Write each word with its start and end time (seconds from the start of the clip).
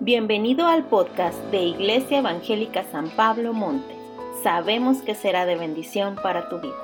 Bienvenido 0.00 0.66
al 0.66 0.84
podcast 0.84 1.38
de 1.50 1.62
Iglesia 1.62 2.18
Evangélica 2.18 2.84
San 2.92 3.08
Pablo 3.08 3.54
Monte. 3.54 3.96
Sabemos 4.42 4.98
que 4.98 5.14
será 5.14 5.46
de 5.46 5.56
bendición 5.56 6.16
para 6.16 6.50
tu 6.50 6.60
vida. 6.60 6.74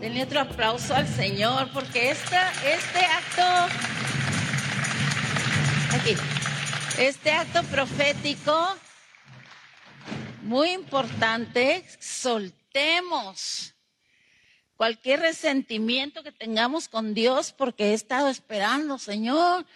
Denle 0.00 0.22
otro 0.22 0.40
aplauso 0.40 0.94
al 0.94 1.08
Señor 1.08 1.68
porque 1.74 2.10
esta, 2.10 2.52
este 2.64 3.00
acto, 3.04 3.42
aquí, 5.96 6.14
este 6.98 7.32
acto 7.32 7.64
profético, 7.64 8.68
muy 10.42 10.70
importante, 10.70 11.84
soltemos 11.98 13.73
cualquier 14.76 15.20
resentimiento 15.20 16.22
que 16.22 16.32
tengamos 16.32 16.88
con 16.88 17.14
Dios 17.14 17.52
porque 17.52 17.90
he 17.90 17.94
estado 17.94 18.28
esperando, 18.28 18.98
Señor, 18.98 19.66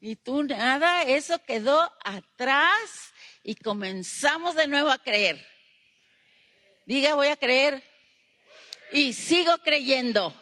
y 0.00 0.16
tú 0.16 0.44
nada, 0.44 1.02
eso 1.02 1.42
quedó 1.44 1.92
atrás 2.04 3.12
y 3.42 3.54
comenzamos 3.56 4.54
de 4.54 4.68
nuevo 4.68 4.90
a 4.90 4.98
creer. 4.98 5.44
Diga, 6.86 7.14
voy 7.14 7.28
a 7.28 7.36
creer 7.36 7.82
y 8.92 9.12
sigo 9.12 9.58
creyendo. 9.58 10.34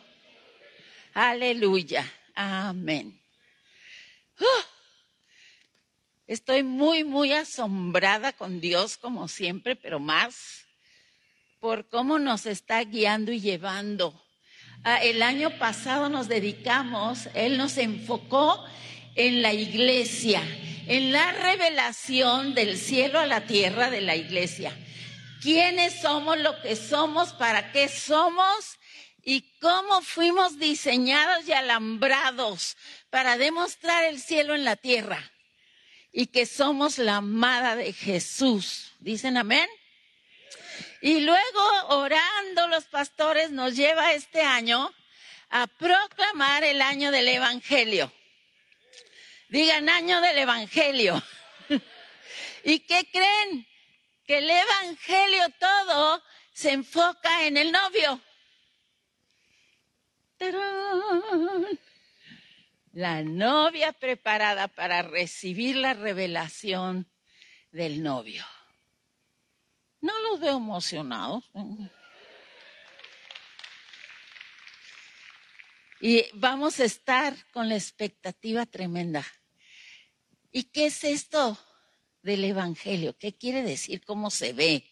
Aleluya. 1.15 2.05
Amén. 2.35 3.21
Estoy 6.27 6.63
muy, 6.63 7.05
muy 7.05 7.33
asombrada 7.33 8.33
con 8.33 8.61
Dios 8.61 8.97
como 8.97 9.29
siempre, 9.29 9.77
pero 9.77 9.99
más 9.99 10.66
por 11.61 11.89
cómo 11.89 12.19
nos 12.19 12.47
está 12.47 12.83
guiando 12.85 13.33
y 13.33 13.41
llevando. 13.41 14.23
Ah, 14.85 14.99
el 15.03 15.23
año 15.23 15.59
pasado 15.59 16.09
nos 16.09 16.29
dedicamos, 16.29 17.29
Él 17.35 17.59
nos 17.59 17.77
enfocó 17.79 18.65
en 19.15 19.43
la 19.43 19.53
iglesia, 19.53 20.43
en 20.87 21.13
la 21.13 21.33
revelación 21.33 22.55
del 22.55 22.79
cielo 22.79 23.19
a 23.19 23.27
la 23.27 23.47
tierra 23.47 23.91
de 23.91 24.01
la 24.01 24.17
iglesia. 24.17 24.77
¿Quiénes 25.43 26.01
somos 26.01 26.39
lo 26.39 26.61
que 26.63 26.77
somos? 26.77 27.33
¿Para 27.33 27.73
qué 27.73 27.89
somos? 27.89 28.79
y 29.29 29.59
cómo 29.59 30.03
fuimos 30.03 30.57
diseñados 30.61 31.49
y 31.49 31.53
alambrados 31.53 32.77
para 33.11 33.37
demostrar 33.37 34.05
el 34.05 34.21
cielo 34.21 34.55
en 34.55 34.65
la 34.65 34.77
tierra 34.77 35.33
y 36.13 36.29
que 36.29 36.47
somos 36.47 36.99
la 36.99 37.17
amada 37.17 37.75
de 37.75 37.93
Jesús. 37.93 38.93
¿Dicen 39.01 39.37
amén? 39.37 39.69
Y 41.07 41.21
luego, 41.21 41.87
orando, 41.91 42.67
los 42.67 42.87
pastores 42.87 43.53
nos 43.53 43.77
lleva 43.77 44.15
este 44.15 44.41
año 44.41 44.93
a 45.51 45.69
proclamar 45.69 46.65
el 46.65 46.83
año 46.83 47.13
del 47.13 47.29
Evangelio. 47.29 48.13
Digan 49.49 49.89
año 49.89 50.21
del 50.21 50.37
Evangelio. 50.37 51.23
¿Y 52.65 52.81
qué 52.81 53.09
creen? 53.13 53.69
Que 54.27 54.39
el 54.39 54.51
Evangelio 54.51 55.49
todo 55.61 56.25
se 56.53 56.73
enfoca 56.73 57.47
en 57.47 57.57
el 57.57 57.71
novio. 57.71 58.21
La 62.91 63.23
novia 63.23 63.93
preparada 63.93 64.67
para 64.67 65.03
recibir 65.03 65.77
la 65.77 65.95
revelación 65.95 67.09
del 67.71 68.03
novio. 68.03 68.45
No 70.01 70.13
los 70.23 70.41
veo 70.41 70.57
emocionados. 70.57 71.45
Y 76.01 76.25
vamos 76.35 76.79
a 76.81 76.85
estar 76.85 77.35
con 77.53 77.69
la 77.69 77.75
expectativa 77.75 78.67
tremenda. 78.67 79.27
¿Y 80.53 80.65
qué 80.65 80.87
es 80.87 81.05
esto 81.05 81.59
del 82.23 82.45
Evangelio? 82.45 83.17
¿Qué 83.17 83.35
quiere 83.35 83.63
decir? 83.63 84.05
¿Cómo 84.05 84.31
se 84.31 84.53
ve? 84.53 84.91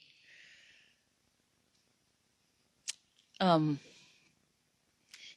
Um, 3.40 3.78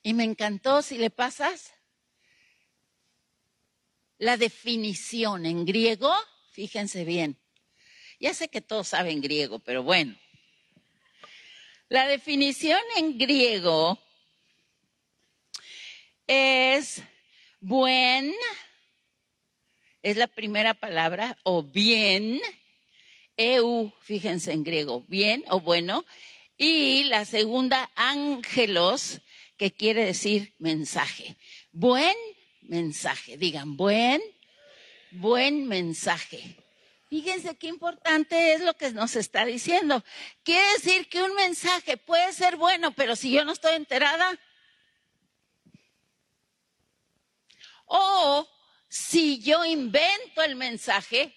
y 0.03 0.13
me 0.13 0.23
encantó, 0.23 0.81
si 0.81 0.97
le 0.97 1.09
pasas, 1.09 1.73
la 4.17 4.37
definición 4.37 5.45
en 5.45 5.65
griego, 5.65 6.13
fíjense 6.51 7.03
bien, 7.03 7.37
ya 8.19 8.33
sé 8.33 8.47
que 8.47 8.61
todos 8.61 8.89
saben 8.89 9.21
griego, 9.21 9.59
pero 9.59 9.83
bueno. 9.83 10.15
La 11.89 12.07
definición 12.07 12.81
en 12.97 13.17
griego 13.17 13.97
es 16.27 17.01
buen, 17.61 18.33
es 20.01 20.17
la 20.17 20.27
primera 20.27 20.73
palabra, 20.73 21.37
o 21.43 21.63
bien, 21.63 22.41
eu, 23.37 23.93
fíjense 24.01 24.51
en 24.51 24.63
griego, 24.63 25.05
bien 25.07 25.45
o 25.49 25.61
bueno, 25.61 26.05
y 26.57 27.03
la 27.05 27.23
segunda, 27.23 27.89
ángelos, 27.95 29.21
que 29.57 29.71
quiere 29.71 30.05
decir 30.05 30.53
mensaje. 30.59 31.37
Buen 31.71 32.15
mensaje, 32.61 33.37
digan, 33.37 33.77
buen, 33.77 34.21
buen 35.11 35.67
mensaje. 35.67 36.55
Fíjense 37.09 37.57
qué 37.57 37.67
importante 37.67 38.53
es 38.53 38.61
lo 38.61 38.75
que 38.75 38.91
nos 38.91 39.15
está 39.15 39.45
diciendo. 39.45 40.03
Quiere 40.43 40.67
decir 40.73 41.07
que 41.07 41.23
un 41.23 41.33
mensaje 41.35 41.95
puede 41.95 42.33
ser 42.33 42.57
bueno, 42.57 42.91
pero 42.91 43.15
si 43.15 43.31
yo 43.31 43.45
no 43.45 43.53
estoy 43.53 43.75
enterada. 43.75 44.37
O 47.85 48.45
si 48.89 49.39
yo 49.41 49.63
invento 49.63 50.41
el 50.43 50.57
mensaje. 50.57 51.33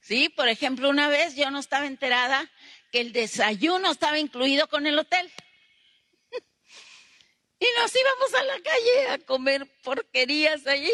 Sí, 0.00 0.28
por 0.28 0.48
ejemplo, 0.48 0.90
una 0.90 1.08
vez 1.08 1.34
yo 1.34 1.50
no 1.50 1.58
estaba 1.58 1.86
enterada 1.86 2.50
que 2.92 3.00
el 3.00 3.12
desayuno 3.12 3.90
estaba 3.90 4.18
incluido 4.18 4.68
con 4.68 4.86
el 4.86 4.98
hotel. 4.98 5.30
Y 7.60 7.66
nos 7.80 7.92
íbamos 7.92 8.34
a 8.34 8.44
la 8.44 8.60
calle 8.60 9.08
a 9.08 9.18
comer 9.18 9.66
porquerías 9.82 10.64
allí 10.68 10.92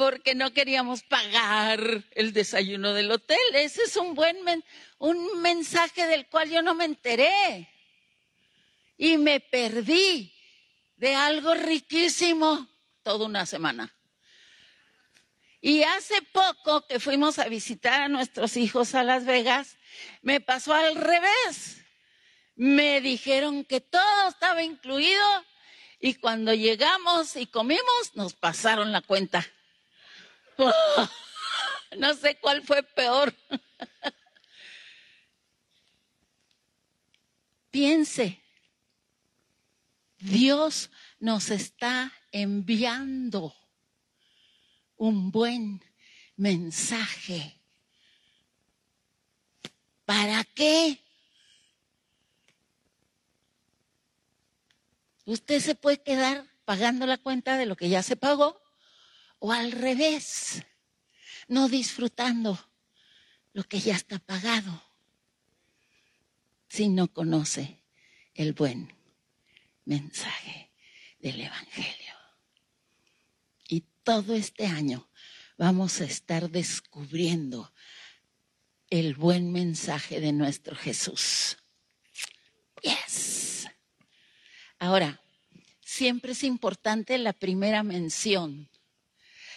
porque 0.00 0.34
no 0.34 0.54
queríamos 0.54 1.02
pagar 1.02 1.78
el 2.12 2.32
desayuno 2.32 2.94
del 2.94 3.10
hotel. 3.10 3.38
Ese 3.52 3.82
es 3.82 3.96
un 3.96 4.14
buen 4.14 4.38
un 4.96 5.42
mensaje 5.42 6.06
del 6.06 6.26
cual 6.26 6.48
yo 6.48 6.62
no 6.62 6.74
me 6.74 6.86
enteré. 6.86 7.68
Y 8.96 9.18
me 9.18 9.40
perdí 9.40 10.32
de 10.96 11.14
algo 11.14 11.52
riquísimo 11.52 12.66
toda 13.02 13.26
una 13.26 13.44
semana. 13.44 13.94
Y 15.60 15.82
hace 15.82 16.22
poco 16.32 16.86
que 16.86 16.98
fuimos 16.98 17.38
a 17.38 17.48
visitar 17.48 18.00
a 18.00 18.08
nuestros 18.08 18.56
hijos 18.56 18.94
a 18.94 19.02
Las 19.02 19.26
Vegas, 19.26 19.76
me 20.22 20.40
pasó 20.40 20.72
al 20.72 20.94
revés. 20.94 21.84
Me 22.54 23.02
dijeron 23.02 23.66
que 23.66 23.82
todo 23.82 24.28
estaba 24.30 24.62
incluido 24.62 25.26
y 26.00 26.14
cuando 26.14 26.54
llegamos 26.54 27.36
y 27.36 27.44
comimos 27.44 28.14
nos 28.14 28.32
pasaron 28.32 28.92
la 28.92 29.02
cuenta. 29.02 29.46
No 31.96 32.14
sé 32.14 32.38
cuál 32.38 32.62
fue 32.62 32.82
peor. 32.82 33.34
Piense, 37.70 38.40
Dios 40.18 40.90
nos 41.18 41.50
está 41.50 42.12
enviando 42.32 43.54
un 44.96 45.30
buen 45.30 45.84
mensaje. 46.36 47.60
¿Para 50.04 50.44
qué? 50.44 51.00
Usted 55.24 55.60
se 55.60 55.74
puede 55.74 56.02
quedar 56.02 56.44
pagando 56.64 57.06
la 57.06 57.18
cuenta 57.18 57.56
de 57.56 57.66
lo 57.66 57.76
que 57.76 57.88
ya 57.88 58.02
se 58.02 58.16
pagó 58.16 58.59
o 59.40 59.52
al 59.52 59.72
revés, 59.72 60.62
no 61.48 61.68
disfrutando 61.68 62.58
lo 63.52 63.64
que 63.64 63.80
ya 63.80 63.96
está 63.96 64.18
pagado, 64.18 64.82
si 66.68 66.88
no 66.88 67.12
conoce 67.12 67.82
el 68.34 68.52
buen 68.52 68.94
mensaje 69.84 70.70
del 71.18 71.40
Evangelio. 71.40 72.14
Y 73.68 73.84
todo 74.04 74.34
este 74.34 74.66
año 74.66 75.10
vamos 75.58 76.00
a 76.00 76.04
estar 76.04 76.50
descubriendo 76.50 77.72
el 78.88 79.14
buen 79.14 79.52
mensaje 79.52 80.20
de 80.20 80.32
nuestro 80.32 80.76
Jesús. 80.76 81.56
Yes. 82.82 83.66
Ahora, 84.78 85.20
siempre 85.80 86.32
es 86.32 86.44
importante 86.44 87.18
la 87.18 87.32
primera 87.32 87.82
mención 87.82 88.68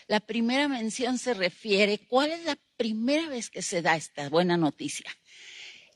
la 0.07 0.19
primera 0.19 0.67
mención 0.67 1.17
se 1.17 1.33
refiere, 1.33 1.99
¿cuál 1.99 2.31
es 2.31 2.43
la 2.45 2.57
primera 2.77 3.27
vez 3.29 3.49
que 3.49 3.61
se 3.61 3.81
da 3.81 3.95
esta 3.95 4.29
buena 4.29 4.57
noticia? 4.57 5.09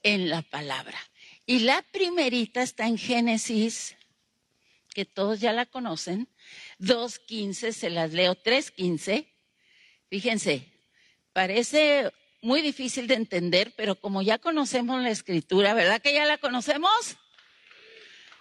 En 0.04 0.30
la 0.30 0.42
palabra. 0.42 0.98
Y 1.46 1.60
la 1.60 1.82
primerita 1.92 2.62
está 2.62 2.88
en 2.88 2.98
Génesis 2.98 3.96
que 4.94 5.06
todos 5.06 5.40
ya 5.40 5.54
la 5.54 5.68
conocen. 5.68 6.28
2.15, 6.80 7.72
se 7.72 7.90
las 7.90 8.14
leo 8.14 8.36
3.15. 8.36 9.28
Fíjense, 10.10 10.66
parece 11.34 12.12
muy 12.42 12.62
difícil 12.62 13.08
de 13.08 13.14
entender, 13.14 13.74
pero 13.76 14.00
como 14.00 14.22
ya 14.22 14.40
conocemos 14.40 15.02
la 15.02 15.12
escritura, 15.12 15.74
¿verdad 15.74 16.02
que 16.02 16.14
ya 16.14 16.26
la 16.26 16.38
conocemos? 16.38 17.18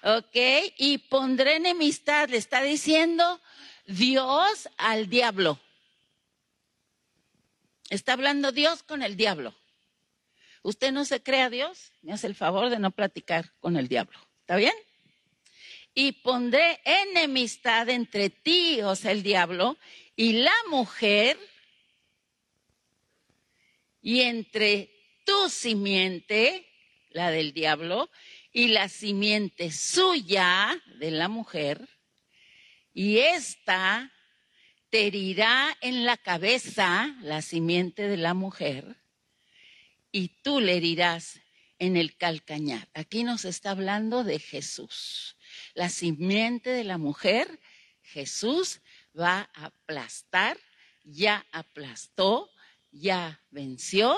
Ok, 0.03 0.37
y 0.79 0.99
pondré 0.99 1.57
enemistad, 1.57 2.29
le 2.29 2.37
está 2.37 2.63
diciendo 2.63 3.41
Dios 3.87 4.69
al 4.77 5.09
diablo. 5.09 5.61
Está 7.89 8.15
hablando 8.15 8.53
Dios 8.53 8.83
con 8.83 9.03
el 9.03 9.17
diablo. 9.17 9.55
Usted 10.63 10.91
no 10.91 11.05
se 11.05 11.23
cree 11.23 11.43
a 11.43 11.51
Dios, 11.51 11.93
me 12.03 12.13
hace 12.13 12.27
el 12.27 12.35
favor 12.35 12.71
de 12.71 12.81
no 12.81 12.91
platicar 12.91 13.53
con 13.61 13.77
el 13.77 13.87
diablo. 13.87 14.19
¿Está 14.41 14.57
bien? 14.57 14.75
Y 15.95 16.13
pondré 16.13 16.81
enemistad 16.85 17.89
entre 17.89 18.31
ti, 18.31 18.83
o 18.83 18.97
sea, 18.97 19.13
el 19.13 19.23
diablo, 19.23 19.79
y 20.17 20.33
la 20.33 20.55
mujer, 20.69 21.39
y 24.03 24.23
entre 24.23 24.91
tu 25.25 25.49
simiente, 25.49 26.67
la 27.11 27.31
del 27.31 27.53
diablo, 27.53 28.11
y 28.53 28.69
la 28.69 28.89
simiente 28.89 29.71
suya 29.71 30.83
de 30.99 31.13
la 31.13 31.29
mujer, 31.29 31.89
y 32.97 33.19
esta 33.19 34.11
te 34.89 35.09
herirá 35.09 35.77
en 35.83 36.07
la 36.07 36.17
cabeza, 36.17 37.15
la 37.21 37.43
simiente 37.43 38.09
de 38.09 38.17
la 38.17 38.33
mujer, 38.33 38.97
y 40.11 40.29
tú 40.43 40.61
le 40.61 40.79
herirás 40.79 41.39
en 41.79 41.99
el 41.99 42.17
calcañar. 42.17 42.89
Aquí 42.95 43.23
nos 43.23 43.45
está 43.45 43.73
hablando 43.73 44.25
de 44.25 44.39
Jesús. 44.39 45.37
La 45.75 45.91
simiente 45.91 46.71
de 46.71 46.85
la 46.85 46.97
mujer, 46.97 47.61
Jesús 48.01 48.81
va 49.15 49.51
a 49.53 49.67
aplastar, 49.67 50.57
ya 51.05 51.45
aplastó, 51.53 52.51
ya 52.93 53.43
venció 53.51 54.17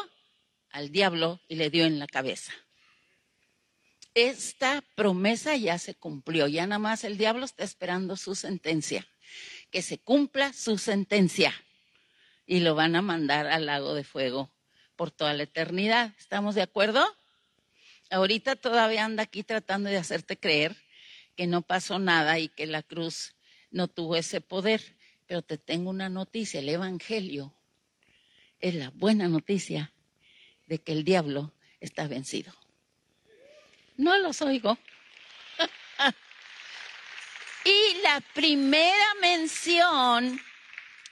al 0.70 0.92
diablo 0.92 1.40
y 1.48 1.56
le 1.56 1.68
dio 1.70 1.84
en 1.84 1.98
la 1.98 2.06
cabeza. 2.06 2.52
Esta 4.20 4.82
promesa 4.96 5.54
ya 5.54 5.78
se 5.78 5.94
cumplió, 5.94 6.48
ya 6.48 6.66
nada 6.66 6.80
más 6.80 7.04
el 7.04 7.16
diablo 7.16 7.44
está 7.44 7.62
esperando 7.62 8.16
su 8.16 8.34
sentencia, 8.34 9.06
que 9.70 9.80
se 9.80 9.98
cumpla 9.98 10.52
su 10.52 10.76
sentencia 10.76 11.54
y 12.44 12.58
lo 12.58 12.74
van 12.74 12.96
a 12.96 13.00
mandar 13.00 13.46
al 13.46 13.66
lago 13.66 13.94
de 13.94 14.02
fuego 14.02 14.50
por 14.96 15.12
toda 15.12 15.34
la 15.34 15.44
eternidad. 15.44 16.16
¿Estamos 16.18 16.56
de 16.56 16.62
acuerdo? 16.62 17.06
Ahorita 18.10 18.56
todavía 18.56 19.04
anda 19.04 19.22
aquí 19.22 19.44
tratando 19.44 19.88
de 19.88 19.98
hacerte 19.98 20.36
creer 20.36 20.76
que 21.36 21.46
no 21.46 21.62
pasó 21.62 22.00
nada 22.00 22.40
y 22.40 22.48
que 22.48 22.66
la 22.66 22.82
cruz 22.82 23.36
no 23.70 23.86
tuvo 23.86 24.16
ese 24.16 24.40
poder. 24.40 24.96
Pero 25.28 25.42
te 25.42 25.58
tengo 25.58 25.90
una 25.90 26.08
noticia, 26.08 26.58
el 26.58 26.68
Evangelio 26.68 27.54
es 28.58 28.74
la 28.74 28.90
buena 28.90 29.28
noticia 29.28 29.92
de 30.66 30.80
que 30.80 30.90
el 30.90 31.04
diablo 31.04 31.54
está 31.78 32.08
vencido. 32.08 32.52
No 33.98 34.16
los 34.16 34.40
oigo. 34.42 34.78
y 37.64 38.00
la 38.02 38.22
primera 38.32 39.14
mención 39.20 40.40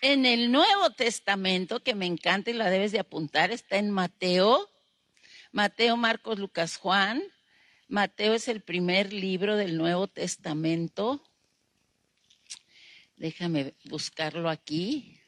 en 0.00 0.24
el 0.24 0.52
Nuevo 0.52 0.90
Testamento, 0.90 1.82
que 1.82 1.96
me 1.96 2.06
encanta 2.06 2.50
y 2.50 2.54
la 2.54 2.70
debes 2.70 2.92
de 2.92 3.00
apuntar, 3.00 3.50
está 3.50 3.76
en 3.76 3.90
Mateo, 3.90 4.70
Mateo, 5.50 5.96
Marcos, 5.96 6.38
Lucas, 6.38 6.76
Juan. 6.76 7.24
Mateo 7.88 8.34
es 8.34 8.46
el 8.46 8.62
primer 8.62 9.12
libro 9.12 9.56
del 9.56 9.76
Nuevo 9.76 10.06
Testamento. 10.06 11.20
Déjame 13.16 13.74
buscarlo 13.84 14.48
aquí. 14.48 15.20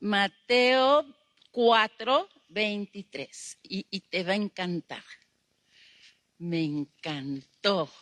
Mateo 0.00 1.04
4, 1.50 2.28
23. 2.54 3.58
Y, 3.62 4.00
te 4.00 4.22
va 4.22 4.32
a 4.32 4.36
encantar. 4.36 5.04
Me 6.38 6.62
encantó. 6.62 7.92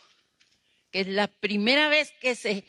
Que 0.91 1.01
es 1.01 1.07
la 1.07 1.27
primera 1.27 1.89
vez 1.89 2.13
que 2.21 2.35
se 2.35 2.63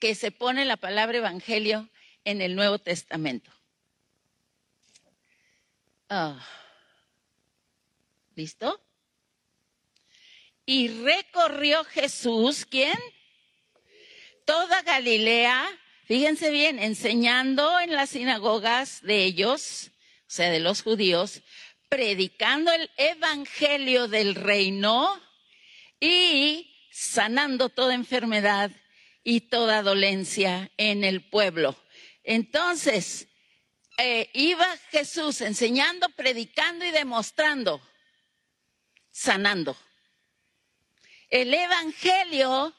que 0.00 0.14
se 0.14 0.30
pone 0.30 0.64
la 0.64 0.78
palabra 0.78 1.18
evangelio 1.18 1.88
en 2.24 2.40
el 2.40 2.56
Nuevo 2.56 2.78
Testamento. 2.78 3.52
Ah. 6.08 6.44
¿Listo? 8.34 8.82
Y 10.64 10.88
recorrió 10.88 11.84
Jesús, 11.84 12.64
¿quién? 12.64 12.98
Toda 14.46 14.82
Galilea, 14.82 15.68
fíjense 16.06 16.50
bien, 16.50 16.78
enseñando 16.78 17.78
en 17.80 17.92
las 17.92 18.10
sinagogas 18.10 19.02
de 19.02 19.24
ellos, 19.24 19.90
sea, 20.30 20.50
de 20.50 20.60
los 20.60 20.82
judíos, 20.82 21.42
predicando 21.88 22.72
el 22.72 22.90
evangelio 22.96 24.06
del 24.06 24.36
reino 24.36 25.20
y 25.98 26.88
sanando 26.92 27.68
toda 27.68 27.94
enfermedad 27.94 28.70
y 29.24 29.42
toda 29.42 29.82
dolencia 29.82 30.70
en 30.76 31.04
el 31.04 31.28
pueblo. 31.28 31.76
Entonces, 32.22 33.26
eh, 33.98 34.30
iba 34.32 34.66
Jesús 34.90 35.40
enseñando, 35.40 36.08
predicando 36.10 36.84
y 36.84 36.90
demostrando, 36.90 37.82
sanando. 39.10 39.76
El 41.28 41.52
Evangelio 41.52 42.74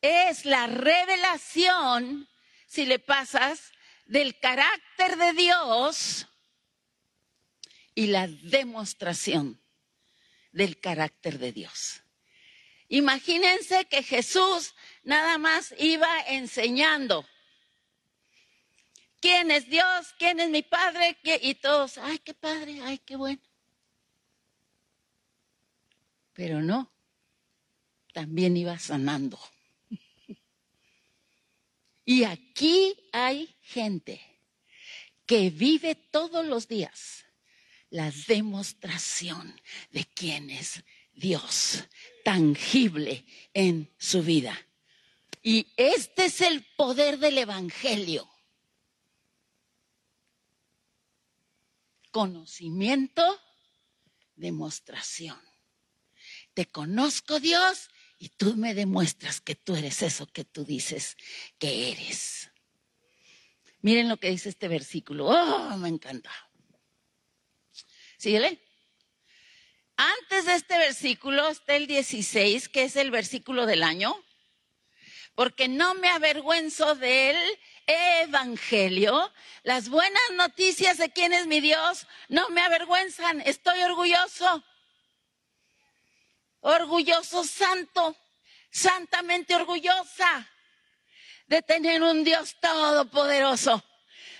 es 0.00 0.44
la 0.44 0.66
revelación, 0.66 2.28
si 2.66 2.84
le 2.84 2.98
pasas, 2.98 3.72
del 4.06 4.38
carácter 4.38 5.16
de 5.16 5.32
Dios 5.34 6.27
y 7.98 8.06
la 8.06 8.28
demostración 8.28 9.60
del 10.52 10.78
carácter 10.78 11.40
de 11.40 11.50
Dios. 11.50 12.04
Imagínense 12.86 13.86
que 13.86 14.04
Jesús 14.04 14.72
nada 15.02 15.36
más 15.36 15.74
iba 15.80 16.08
enseñando. 16.28 17.26
¿Quién 19.20 19.50
es 19.50 19.68
Dios? 19.68 20.14
¿Quién 20.16 20.38
es 20.38 20.48
mi 20.48 20.62
Padre? 20.62 21.18
Y 21.42 21.56
todos, 21.56 21.98
ay, 21.98 22.20
qué 22.20 22.34
padre, 22.34 22.78
ay, 22.84 22.98
qué 22.98 23.16
bueno. 23.16 23.42
Pero 26.34 26.62
no, 26.62 26.92
también 28.12 28.56
iba 28.56 28.78
sanando. 28.78 29.40
Y 32.04 32.22
aquí 32.22 33.08
hay 33.10 33.56
gente 33.60 34.20
que 35.26 35.50
vive 35.50 35.96
todos 35.96 36.46
los 36.46 36.68
días 36.68 37.24
la 37.90 38.10
demostración 38.26 39.60
de 39.90 40.04
quién 40.04 40.50
es 40.50 40.84
Dios 41.14 41.84
tangible 42.24 43.24
en 43.54 43.92
su 43.98 44.22
vida. 44.22 44.56
Y 45.42 45.72
este 45.76 46.26
es 46.26 46.40
el 46.40 46.64
poder 46.76 47.18
del 47.18 47.38
Evangelio. 47.38 48.28
Conocimiento, 52.10 53.22
demostración. 54.36 55.40
Te 56.54 56.66
conozco 56.66 57.40
Dios 57.40 57.88
y 58.18 58.30
tú 58.30 58.56
me 58.56 58.74
demuestras 58.74 59.40
que 59.40 59.54
tú 59.54 59.76
eres 59.76 60.02
eso 60.02 60.26
que 60.26 60.44
tú 60.44 60.64
dices 60.64 61.16
que 61.58 61.92
eres. 61.92 62.50
Miren 63.80 64.08
lo 64.08 64.16
que 64.16 64.30
dice 64.30 64.48
este 64.48 64.68
versículo. 64.68 65.26
Oh, 65.26 65.76
me 65.76 65.88
encanta. 65.88 66.30
Síguele. 68.18 68.60
Antes 69.96 70.44
de 70.44 70.54
este 70.54 70.76
versículo 70.76 71.48
está 71.48 71.74
el 71.74 71.86
16, 71.86 72.68
que 72.68 72.84
es 72.84 72.96
el 72.96 73.10
versículo 73.10 73.64
del 73.64 73.82
año 73.82 74.22
porque 75.38 75.68
no 75.68 75.94
me 75.94 76.08
avergüenzo 76.08 76.96
del 76.96 77.36
Evangelio. 77.86 79.32
Las 79.62 79.88
buenas 79.88 80.20
noticias 80.32 80.98
de 80.98 81.12
quién 81.12 81.32
es 81.32 81.46
mi 81.46 81.60
Dios 81.60 82.08
no 82.28 82.48
me 82.48 82.60
avergüenzan. 82.60 83.40
Estoy 83.42 83.80
orgulloso. 83.82 84.64
Orgulloso 86.58 87.44
santo, 87.44 88.16
santamente 88.72 89.54
orgullosa 89.54 90.50
de 91.46 91.62
tener 91.62 92.02
un 92.02 92.24
Dios 92.24 92.56
todopoderoso, 92.60 93.84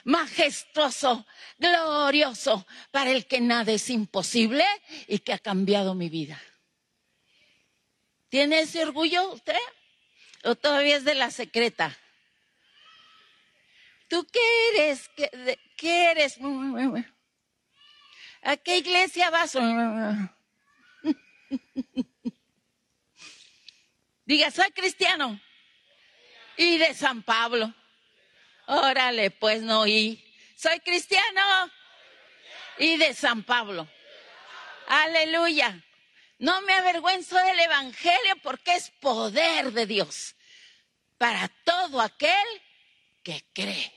majestuoso, 0.04 1.26
glorioso, 1.58 2.66
para 2.90 3.10
el 3.10 3.26
que 3.26 3.40
nada 3.40 3.72
es 3.72 3.90
imposible 3.90 4.64
y 5.06 5.18
que 5.20 5.32
ha 5.32 5.38
cambiado 5.38 5.94
mi 5.94 6.08
vida. 6.08 6.40
¿Tiene 8.28 8.60
ese 8.60 8.82
orgullo 8.84 9.32
usted? 9.32 9.56
¿O 10.44 10.54
todavía 10.54 10.96
es 10.96 11.04
de 11.04 11.14
la 11.14 11.30
secreta? 11.30 11.96
¿Tú 14.08 14.26
qué 14.32 14.40
eres? 14.74 15.10
¿Qué, 15.76 16.10
eres? 16.10 16.38
¿A 18.42 18.56
qué 18.56 18.78
iglesia 18.78 19.30
vas? 19.30 19.54
Diga, 24.24 24.50
soy 24.50 24.70
cristiano. 24.72 25.40
Y 26.56 26.78
de 26.78 26.94
San 26.94 27.22
Pablo. 27.22 27.74
Órale, 28.68 29.30
pues 29.30 29.62
no 29.62 29.80
oí. 29.80 30.22
Soy 30.54 30.78
cristiano. 30.80 31.72
Y 32.78 32.98
de 32.98 33.14
San 33.14 33.42
Pablo. 33.42 33.88
Aleluya. 34.86 35.82
No 36.38 36.60
me 36.62 36.74
avergüenzo 36.74 37.36
del 37.38 37.58
Evangelio 37.60 38.36
porque 38.42 38.74
es 38.74 38.90
poder 39.00 39.72
de 39.72 39.86
Dios 39.86 40.36
para 41.16 41.48
todo 41.64 42.00
aquel 42.00 42.46
que 43.22 43.42
cree. 43.54 43.92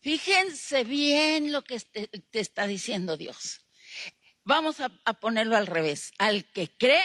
Fíjense 0.00 0.84
bien 0.84 1.50
lo 1.50 1.64
que 1.64 1.80
te, 1.80 2.08
está 2.32 2.68
diciendo 2.68 3.16
Dios. 3.16 3.62
Vamos 4.44 4.76
a, 4.80 4.88
ponerlo 5.14 5.56
al 5.56 5.66
revés. 5.66 6.12
Al 6.18 6.44
que 6.52 6.70
cree, 6.76 7.02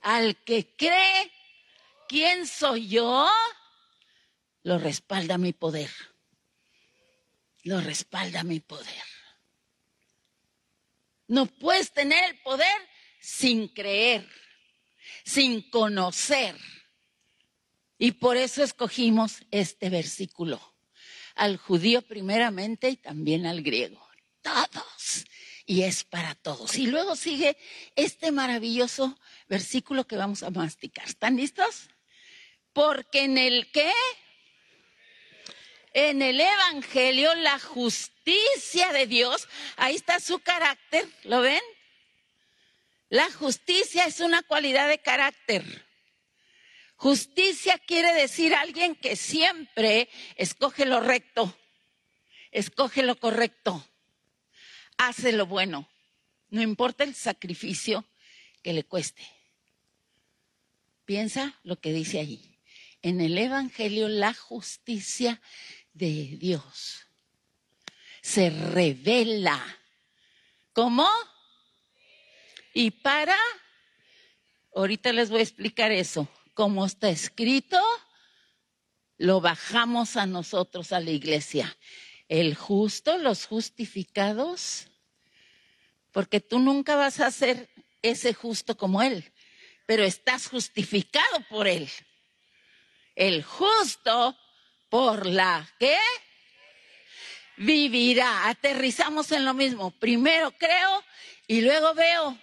al 0.00 0.36
que 0.44 0.76
cree, 0.76 1.32
¿quién 2.08 2.46
soy 2.46 2.88
yo? 2.88 3.28
Lo 4.62 4.78
respalda 4.78 5.38
mi 5.38 5.52
poder. 5.52 5.90
Lo 7.64 7.80
respalda 7.80 8.42
mi 8.44 8.60
poder. 8.60 9.04
No 11.26 11.46
puedes 11.46 11.92
tener 11.92 12.22
el 12.30 12.38
poder 12.40 12.76
sin 13.20 13.68
creer, 13.68 14.28
sin 15.24 15.62
conocer. 15.70 16.56
Y 17.98 18.12
por 18.12 18.36
eso 18.36 18.62
escogimos 18.62 19.38
este 19.50 19.88
versículo. 19.88 20.60
Al 21.34 21.56
judío 21.56 22.02
primeramente 22.02 22.90
y 22.90 22.96
también 22.96 23.46
al 23.46 23.62
griego. 23.62 24.06
Todos. 24.42 25.24
Y 25.64 25.82
es 25.82 26.04
para 26.04 26.34
todos. 26.34 26.76
Y 26.76 26.88
luego 26.88 27.16
sigue 27.16 27.56
este 27.94 28.32
maravilloso 28.32 29.18
versículo 29.48 30.06
que 30.06 30.16
vamos 30.16 30.42
a 30.42 30.50
masticar. 30.50 31.06
¿Están 31.06 31.36
listos? 31.36 31.88
Porque 32.72 33.22
en 33.22 33.38
el 33.38 33.70
que 33.70 33.90
en 35.94 36.22
el 36.22 36.40
Evangelio 36.40 37.34
la 37.34 37.58
justicia 37.58 38.92
de 38.92 39.06
Dios, 39.06 39.48
ahí 39.76 39.94
está 39.94 40.20
su 40.20 40.38
carácter, 40.40 41.06
¿lo 41.24 41.40
ven? 41.40 41.62
La 43.08 43.30
justicia 43.30 44.06
es 44.06 44.20
una 44.20 44.42
cualidad 44.42 44.88
de 44.88 44.98
carácter. 44.98 45.86
Justicia 46.96 47.78
quiere 47.78 48.12
decir 48.14 48.54
alguien 48.54 48.94
que 48.94 49.16
siempre 49.16 50.08
escoge 50.36 50.86
lo 50.86 51.00
recto, 51.00 51.54
escoge 52.52 53.02
lo 53.02 53.16
correcto, 53.16 53.86
hace 54.96 55.32
lo 55.32 55.46
bueno, 55.46 55.90
no 56.48 56.62
importa 56.62 57.04
el 57.04 57.14
sacrificio 57.14 58.06
que 58.62 58.72
le 58.72 58.84
cueste. 58.84 59.22
Piensa 61.04 61.58
lo 61.64 61.80
que 61.80 61.92
dice 61.92 62.20
ahí. 62.20 62.60
En 63.02 63.20
el 63.20 63.36
Evangelio 63.36 64.08
la 64.08 64.32
justicia 64.32 65.42
de 65.92 66.36
Dios. 66.38 67.06
Se 68.20 68.50
revela. 68.50 69.60
¿Cómo? 70.72 71.08
Y 72.74 72.90
para, 72.90 73.36
ahorita 74.74 75.12
les 75.12 75.30
voy 75.30 75.40
a 75.40 75.44
explicar 75.44 75.92
eso. 75.92 76.28
Como 76.54 76.86
está 76.86 77.10
escrito, 77.10 77.80
lo 79.18 79.40
bajamos 79.40 80.16
a 80.16 80.26
nosotros, 80.26 80.92
a 80.92 81.00
la 81.00 81.10
iglesia. 81.10 81.76
El 82.28 82.54
justo, 82.54 83.18
los 83.18 83.46
justificados, 83.46 84.88
porque 86.12 86.40
tú 86.40 86.58
nunca 86.58 86.96
vas 86.96 87.20
a 87.20 87.30
ser 87.30 87.68
ese 88.00 88.34
justo 88.34 88.76
como 88.76 89.02
Él, 89.02 89.32
pero 89.86 90.02
estás 90.02 90.48
justificado 90.48 91.40
por 91.48 91.68
Él. 91.68 91.88
El 93.14 93.42
justo 93.42 94.36
por 94.92 95.24
la 95.24 95.66
que 95.78 95.96
vivirá. 97.56 98.50
Aterrizamos 98.50 99.32
en 99.32 99.46
lo 99.46 99.54
mismo. 99.54 99.90
Primero 99.90 100.50
creo 100.58 101.02
y 101.46 101.62
luego 101.62 101.94
veo. 101.94 102.38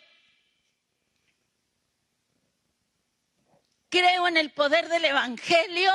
Creo 3.89 4.27
en 4.27 4.38
el 4.38 4.51
poder 4.51 4.89
del 4.89 5.06
Evangelio 5.06 5.91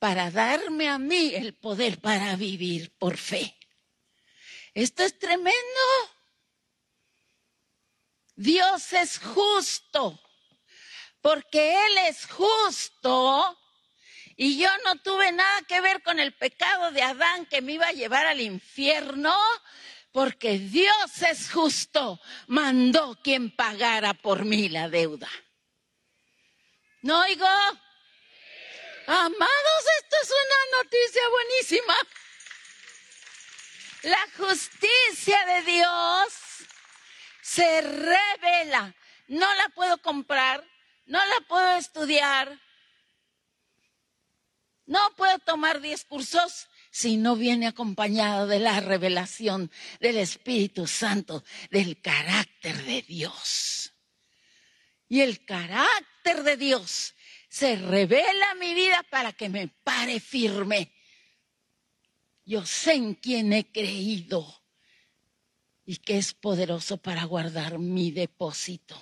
para 0.00 0.32
darme 0.32 0.88
a 0.88 0.98
mí 0.98 1.32
el 1.36 1.54
poder 1.54 2.00
para 2.00 2.34
vivir 2.34 2.92
por 2.98 3.16
fe. 3.16 3.56
Esto 4.74 5.04
es 5.04 5.16
tremendo. 5.16 5.80
Dios 8.34 8.92
es 8.94 9.20
justo. 9.20 10.20
Porque 11.20 11.86
Él 11.86 11.98
es 12.08 12.26
justo, 12.26 13.56
y 14.40 14.56
yo 14.56 14.68
no 14.84 14.94
tuve 15.02 15.32
nada 15.32 15.62
que 15.62 15.80
ver 15.80 16.00
con 16.04 16.20
el 16.20 16.32
pecado 16.32 16.92
de 16.92 17.02
Adán 17.02 17.44
que 17.46 17.60
me 17.60 17.72
iba 17.72 17.88
a 17.88 17.92
llevar 17.92 18.24
al 18.24 18.40
infierno, 18.40 19.36
porque 20.12 20.60
Dios 20.60 21.22
es 21.22 21.50
justo, 21.50 22.20
mandó 22.46 23.18
quien 23.20 23.50
pagara 23.50 24.14
por 24.14 24.44
mí 24.44 24.68
la 24.68 24.88
deuda. 24.88 25.28
¿No 27.02 27.18
oigo? 27.20 27.48
Amados, 29.08 29.84
esto 30.02 30.16
es 30.22 30.30
una 30.30 30.82
noticia 30.82 31.22
buenísima. 31.30 31.96
La 34.02 34.26
justicia 34.36 35.46
de 35.46 35.62
Dios 35.62 36.32
se 37.42 37.80
revela. 37.80 38.94
No 39.26 39.52
la 39.54 39.68
puedo 39.70 39.98
comprar, 40.00 40.64
no 41.06 41.18
la 41.26 41.40
puedo 41.48 41.72
estudiar, 41.72 42.56
no 44.88 44.98
puedo 45.16 45.38
tomar 45.40 45.82
discursos 45.82 46.68
si 46.90 47.18
no 47.18 47.36
viene 47.36 47.66
acompañado 47.66 48.46
de 48.46 48.58
la 48.58 48.80
revelación 48.80 49.70
del 50.00 50.16
Espíritu 50.16 50.86
Santo, 50.86 51.44
del 51.70 52.00
carácter 52.00 52.82
de 52.84 53.02
Dios. 53.02 53.92
Y 55.06 55.20
el 55.20 55.44
carácter 55.44 56.42
de 56.42 56.56
Dios 56.56 57.14
se 57.50 57.76
revela 57.76 58.54
mi 58.54 58.72
vida 58.72 59.04
para 59.10 59.34
que 59.34 59.50
me 59.50 59.68
pare 59.68 60.20
firme. 60.20 60.94
Yo 62.46 62.64
sé 62.64 62.94
en 62.94 63.14
quién 63.14 63.52
he 63.52 63.70
creído 63.70 64.64
y 65.84 65.98
que 65.98 66.16
es 66.16 66.32
poderoso 66.32 66.96
para 66.96 67.24
guardar 67.24 67.78
mi 67.78 68.10
depósito 68.10 68.98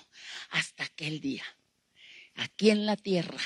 hasta 0.49 0.83
aquel 0.83 1.21
día, 1.21 1.45
aquí 2.35 2.71
en 2.71 2.85
la 2.85 2.97
tierra 2.97 3.41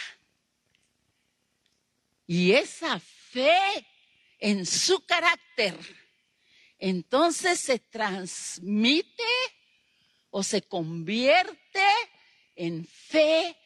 y 2.27 2.53
esa 2.53 2.99
fe 2.99 3.87
en 4.39 4.65
su 4.65 5.05
carácter, 5.05 5.77
entonces 6.77 7.59
se 7.59 7.79
transmite 7.79 9.23
o 10.29 10.43
se 10.43 10.61
convierte 10.61 11.83
en 12.55 12.85
fe 12.85 13.57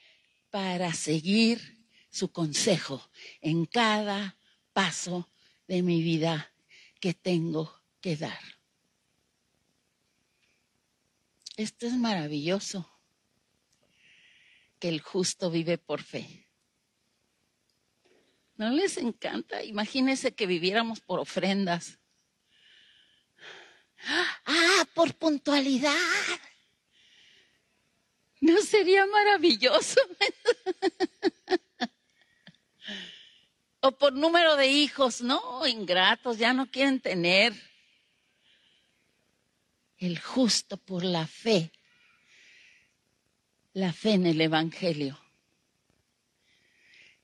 para 0.50 0.94
seguir 0.94 1.88
su 2.10 2.32
consejo 2.32 3.10
en 3.42 3.66
cada 3.66 4.38
paso 4.74 5.30
de 5.68 5.82
mi 5.82 6.02
vida 6.02 6.54
que 7.00 7.14
tengo 7.14 7.82
que 8.02 8.18
dar. 8.18 8.40
Esto 11.58 11.88
es 11.88 11.94
maravilloso, 11.94 12.90
que 14.80 14.90
el 14.90 15.00
justo 15.00 15.50
vive 15.50 15.78
por 15.78 16.04
fe. 16.04 16.45
¿No 18.58 18.70
les 18.70 18.98
encanta? 18.98 19.64
Imagínense 19.64 20.34
que 20.34 20.46
viviéramos 20.46 21.02
por 21.02 21.20
ofrendas. 21.20 22.00
Ah, 24.46 24.88
por 24.94 25.14
puntualidad. 25.16 25.96
¿No 28.40 28.62
sería 28.62 29.06
maravilloso? 29.08 30.00
o 33.82 33.92
por 33.92 34.14
número 34.14 34.56
de 34.56 34.68
hijos, 34.68 35.22
no, 35.22 35.66
ingratos, 35.68 36.38
ya 36.38 36.54
no 36.54 36.70
quieren 36.70 37.00
tener. 37.00 37.54
El 39.98 40.20
justo 40.20 40.78
por 40.78 41.04
la 41.04 41.28
fe, 41.28 41.72
la 43.74 43.92
fe 43.94 44.14
en 44.14 44.28
el 44.28 44.42
Evangelio. 44.42 45.25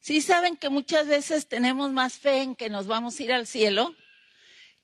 Sí 0.02 0.22
saben 0.22 0.58
que 0.58 0.70
muchas 0.70 1.08
veces 1.08 1.48
tenemos 1.48 1.92
más 1.92 2.14
fe 2.14 2.42
en 2.42 2.56
que 2.56 2.72
nos 2.72 2.88
vamos 2.88 3.20
a 3.20 3.24
ir 3.24 3.32
al 3.32 3.46
cielo 3.46 3.96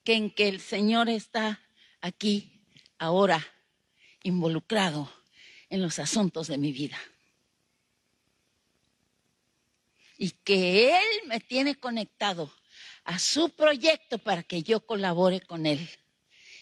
que 0.03 0.13
en 0.13 0.29
que 0.29 0.47
el 0.47 0.61
Señor 0.61 1.09
está 1.09 1.59
aquí, 2.01 2.61
ahora, 2.99 3.43
involucrado 4.21 5.11
en 5.69 5.81
los 5.81 5.97
asuntos 5.97 6.47
de 6.47 6.59
mi 6.59 6.71
vida. 6.71 6.99
Y 10.19 10.29
que 10.29 10.95
Él 10.95 11.27
me 11.27 11.39
tiene 11.39 11.73
conectado 11.75 12.53
a 13.03 13.17
su 13.17 13.49
proyecto 13.49 14.19
para 14.19 14.43
que 14.43 14.61
yo 14.61 14.85
colabore 14.85 15.41
con 15.41 15.65
Él 15.65 15.89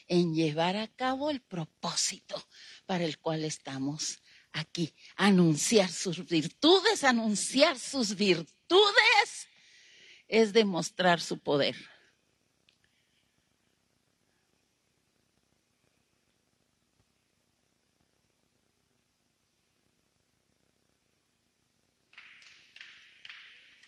en 0.07 0.33
llevar 0.33 0.77
a 0.77 0.87
cabo 0.87 1.29
el 1.29 1.41
propósito 1.41 2.41
para 2.85 3.03
el 3.03 3.19
cual 3.19 3.43
estamos 3.43 4.19
aquí, 4.55 4.93
anunciar 5.15 5.89
sus 5.89 6.25
virtudes, 6.27 7.03
anunciar 7.03 7.77
sus 7.77 8.15
virtudes 8.15 9.49
es 10.27 10.53
demostrar 10.53 11.19
su 11.21 11.37
poder. 11.37 11.75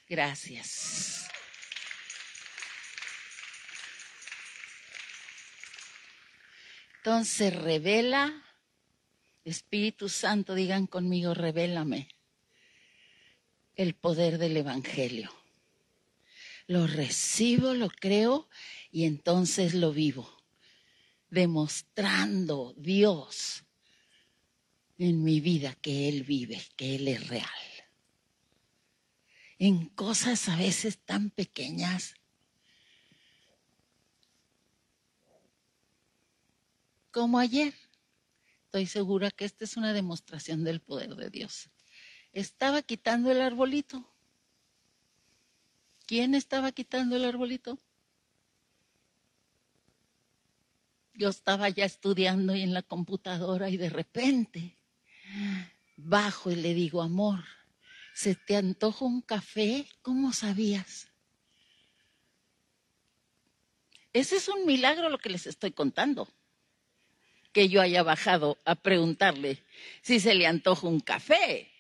Gracias. 0.10 1.28
Entonces 6.98 7.56
revela, 7.56 8.47
Espíritu 9.50 10.10
Santo, 10.10 10.56
digan 10.56 10.88
conmigo, 10.88 11.34
revélame 11.34 12.10
el 13.76 13.94
poder 13.96 14.38
del 14.38 14.58
Evangelio. 14.58 15.32
Lo 16.68 16.88
recibo, 16.88 17.74
lo 17.74 17.90
creo 17.90 18.50
y 18.92 19.06
entonces 19.06 19.74
lo 19.74 19.94
vivo, 19.94 20.30
demostrando 21.30 22.74
Dios 22.78 23.64
en 24.98 25.24
mi 25.24 25.40
vida 25.40 25.76
que 25.76 26.10
Él 26.10 26.24
vive, 26.24 26.62
que 26.76 26.96
Él 26.96 27.08
es 27.08 27.28
real 27.28 27.48
en 29.60 29.90
cosas 29.90 30.50
a 30.50 30.56
veces 30.56 31.00
tan 31.00 31.30
pequeñas. 31.30 32.16
Como 37.12 37.40
ayer. 37.40 37.74
Estoy 38.68 38.86
segura 38.86 39.32
que 39.32 39.46
esta 39.46 39.64
es 39.64 39.78
una 39.78 39.94
demostración 39.94 40.66
del 40.66 40.82
poder 40.82 41.16
de 41.16 41.30
Dios. 41.30 41.70
Estaba 42.34 42.82
quitando 42.82 43.32
el 43.32 43.40
arbolito. 43.42 44.06
¿Quién 46.06 46.36
estaba 46.36 46.74
quitando 46.74 47.16
el 47.16 47.24
arbolito? 47.24 47.80
Yo 51.14 51.30
estaba 51.30 51.70
ya 51.70 51.86
estudiando 51.86 52.56
y 52.56 52.62
en 52.62 52.74
la 52.74 52.84
computadora 52.84 53.70
y 53.70 53.78
de 53.78 53.90
repente 53.90 54.78
bajo 55.96 56.52
y 56.52 56.56
le 56.58 56.74
digo, 56.74 57.02
amor, 57.02 57.46
¿Se 58.18 58.34
te 58.34 58.56
antoja 58.56 59.06
un 59.06 59.22
café? 59.22 59.88
¿Cómo 60.02 60.34
sabías? 60.34 61.08
Ese 64.12 64.38
es 64.38 64.48
un 64.48 64.66
milagro 64.66 65.10
lo 65.10 65.20
que 65.20 65.30
les 65.30 65.46
estoy 65.46 65.72
contando. 65.72 66.28
Que 67.58 67.70
yo 67.70 67.82
haya 67.82 68.04
bajado 68.04 68.60
a 68.66 68.76
preguntarle 68.76 69.64
si 70.04 70.20
se 70.20 70.36
le 70.36 70.46
antoja 70.46 70.86
un 70.86 71.00
café. 71.00 71.72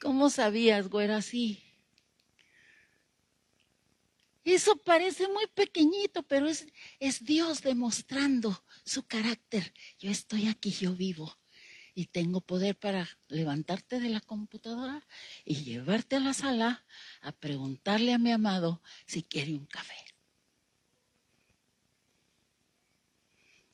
¿Cómo 0.00 0.30
sabías, 0.30 0.88
güera, 0.88 1.18
así? 1.18 1.62
Eso 4.44 4.76
parece 4.76 5.28
muy 5.28 5.46
pequeñito, 5.48 6.22
pero 6.22 6.48
es, 6.48 6.68
es 7.00 7.22
Dios 7.22 7.60
demostrando 7.60 8.64
su 8.82 9.06
carácter. 9.06 9.74
Yo 9.98 10.10
estoy 10.10 10.48
aquí, 10.48 10.70
yo 10.70 10.94
vivo 10.94 11.36
y 11.94 12.06
tengo 12.06 12.40
poder 12.40 12.78
para 12.78 13.10
levantarte 13.28 14.00
de 14.00 14.08
la 14.08 14.22
computadora 14.22 15.06
y 15.44 15.64
llevarte 15.64 16.16
a 16.16 16.20
la 16.20 16.32
sala 16.32 16.86
a 17.20 17.32
preguntarle 17.32 18.14
a 18.14 18.18
mi 18.18 18.32
amado 18.32 18.80
si 19.04 19.22
quiere 19.22 19.52
un 19.52 19.66
café. 19.66 20.09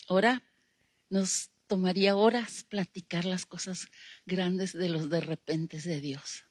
Ahora 0.08 0.42
nos 1.10 1.50
tomaría 1.66 2.16
horas 2.16 2.64
platicar 2.64 3.24
las 3.24 3.44
cosas 3.44 3.88
grandes 4.24 4.72
de 4.72 4.88
los 4.88 5.10
de 5.10 5.20
repente 5.20 5.80
de 5.80 6.00
Dios. 6.00 6.44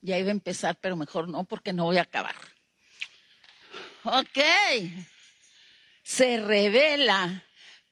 Ya 0.00 0.18
iba 0.18 0.28
a 0.28 0.32
empezar, 0.32 0.78
pero 0.80 0.96
mejor 0.96 1.28
no, 1.28 1.44
porque 1.44 1.72
no 1.72 1.84
voy 1.84 1.96
a 1.96 2.02
acabar. 2.02 2.36
Ok. 4.04 4.38
Se 6.02 6.36
revela 6.36 7.42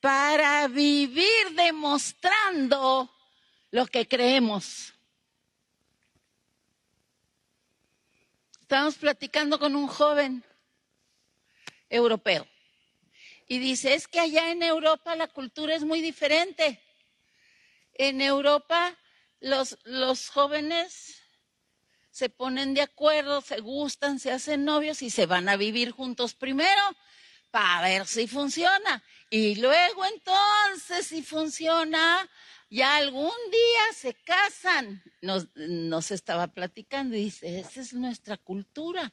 para 0.00 0.68
vivir 0.68 1.54
demostrando 1.56 3.10
lo 3.72 3.87
que 3.87 4.06
creemos. 4.06 4.94
Estamos 8.61 8.94
platicando 8.96 9.58
con 9.58 9.74
un 9.74 9.88
joven 9.88 10.44
europeo 11.90 12.46
y 13.48 13.58
dice, 13.58 13.94
es 13.94 14.06
que 14.06 14.20
allá 14.20 14.50
en 14.50 14.62
Europa 14.62 15.16
la 15.16 15.26
cultura 15.26 15.74
es 15.74 15.85
muy 15.85 16.00
diferente. 16.00 16.80
En 17.94 18.20
Europa 18.20 18.96
los, 19.40 19.78
los 19.85 20.28
jóvenes 20.28 21.22
se 22.11 22.28
ponen 22.28 22.74
de 22.74 22.82
acuerdo, 22.82 23.40
se 23.40 23.61
gustan, 23.61 24.20
se 24.20 24.32
hacen 24.32 24.66
novios 24.66 25.00
y 25.02 25.08
se 25.08 25.24
van 25.24 25.48
a 25.48 25.56
vivir 25.56 25.92
juntos 25.92 26.35
primero 26.35 26.82
para 27.50 27.88
ver 27.88 28.06
si 28.06 28.26
funciona. 28.26 29.02
Y 29.30 29.54
luego 29.56 30.04
entonces, 30.04 31.06
si 31.06 31.22
funciona, 31.22 32.28
ya 32.72 32.96
algún 32.96 33.30
día 33.50 33.92
se 33.94 34.14
casan. 34.14 35.02
Nos, 35.20 35.48
nos 35.54 36.11
estaba 36.11 36.48
platicando 36.48 37.14
y 37.14 37.24
dice, 37.24 37.61
esa 37.61 37.82
es 37.82 37.92
nuestra 37.92 38.38
cultura. 38.38 39.12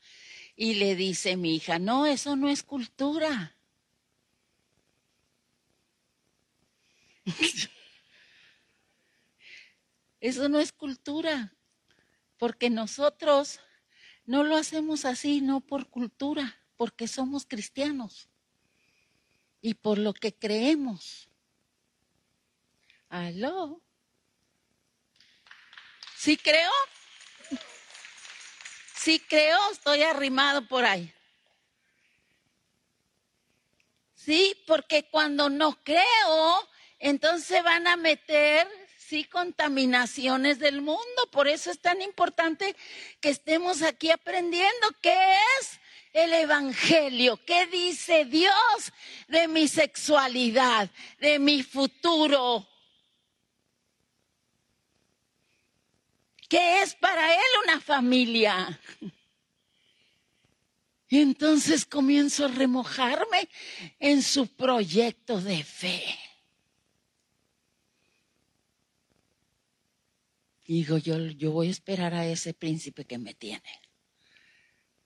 Y 0.56 0.76
le 0.76 0.96
dice 0.96 1.36
mi 1.36 1.56
hija, 1.56 1.78
no, 1.78 2.06
eso 2.06 2.38
no 2.38 2.48
es 2.50 2.64
cultura. 2.64 3.58
Eso 10.22 10.50
no 10.50 10.60
es 10.60 10.74
cultura 10.74 11.54
porque 12.38 12.70
nosotros 12.70 13.62
no 14.26 14.44
lo 14.44 14.58
hacemos 14.58 15.06
así, 15.06 15.40
no 15.40 15.62
por 15.62 15.88
cultura, 15.88 16.60
porque 16.76 17.08
somos 17.08 17.46
cristianos 17.46 18.28
y 19.62 19.76
por 19.76 19.98
lo 19.98 20.14
que 20.14 20.34
creemos. 20.34 21.29
¿Aló? 23.10 23.82
¿Sí 26.16 26.38
creo? 26.38 26.72
Sí 28.96 29.20
creo, 29.20 29.58
estoy 29.72 30.04
arrimado 30.04 30.68
por 30.68 30.86
ahí. 30.86 31.12
Sí, 34.14 34.56
porque 34.68 35.10
cuando 35.10 35.50
no 35.50 35.82
creo, 35.84 36.70
entonces 37.00 37.64
van 37.64 37.88
a 37.88 37.96
meter 37.96 38.68
sí 38.98 39.24
contaminaciones 39.24 40.60
del 40.60 40.82
mundo. 40.82 41.32
Por 41.32 41.48
eso 41.48 41.72
es 41.72 41.80
tan 41.80 42.02
importante 42.04 42.76
que 43.22 43.30
estemos 43.30 43.82
aquí 43.82 44.12
aprendiendo 44.12 44.88
qué 45.02 45.34
es 45.60 45.80
el 46.14 46.32
Evangelio, 46.34 47.40
qué 47.44 47.66
dice 47.66 48.26
Dios 48.26 48.54
de 49.28 49.48
mi 49.48 49.68
sexualidad, 49.68 50.92
de 51.20 51.40
mi 51.40 51.64
futuro. 51.64 52.68
¿Qué 56.50 56.82
es 56.82 56.96
para 56.96 57.34
Él 57.34 57.50
una 57.64 57.80
familia? 57.80 58.82
Y 61.08 61.20
entonces 61.22 61.86
comienzo 61.86 62.46
a 62.46 62.50
remojarme 62.50 63.48
en 64.00 64.22
su 64.22 64.48
proyecto 64.48 65.40
de 65.40 65.64
fe. 65.64 66.04
digo, 70.74 71.00
yo, 71.00 71.18
yo 71.18 71.52
voy 71.52 71.68
a 71.68 71.72
esperar 71.72 72.14
a 72.14 72.28
ese 72.28 72.54
príncipe 72.54 73.06
que 73.06 73.18
me 73.18 73.34
tiene. 73.34 73.82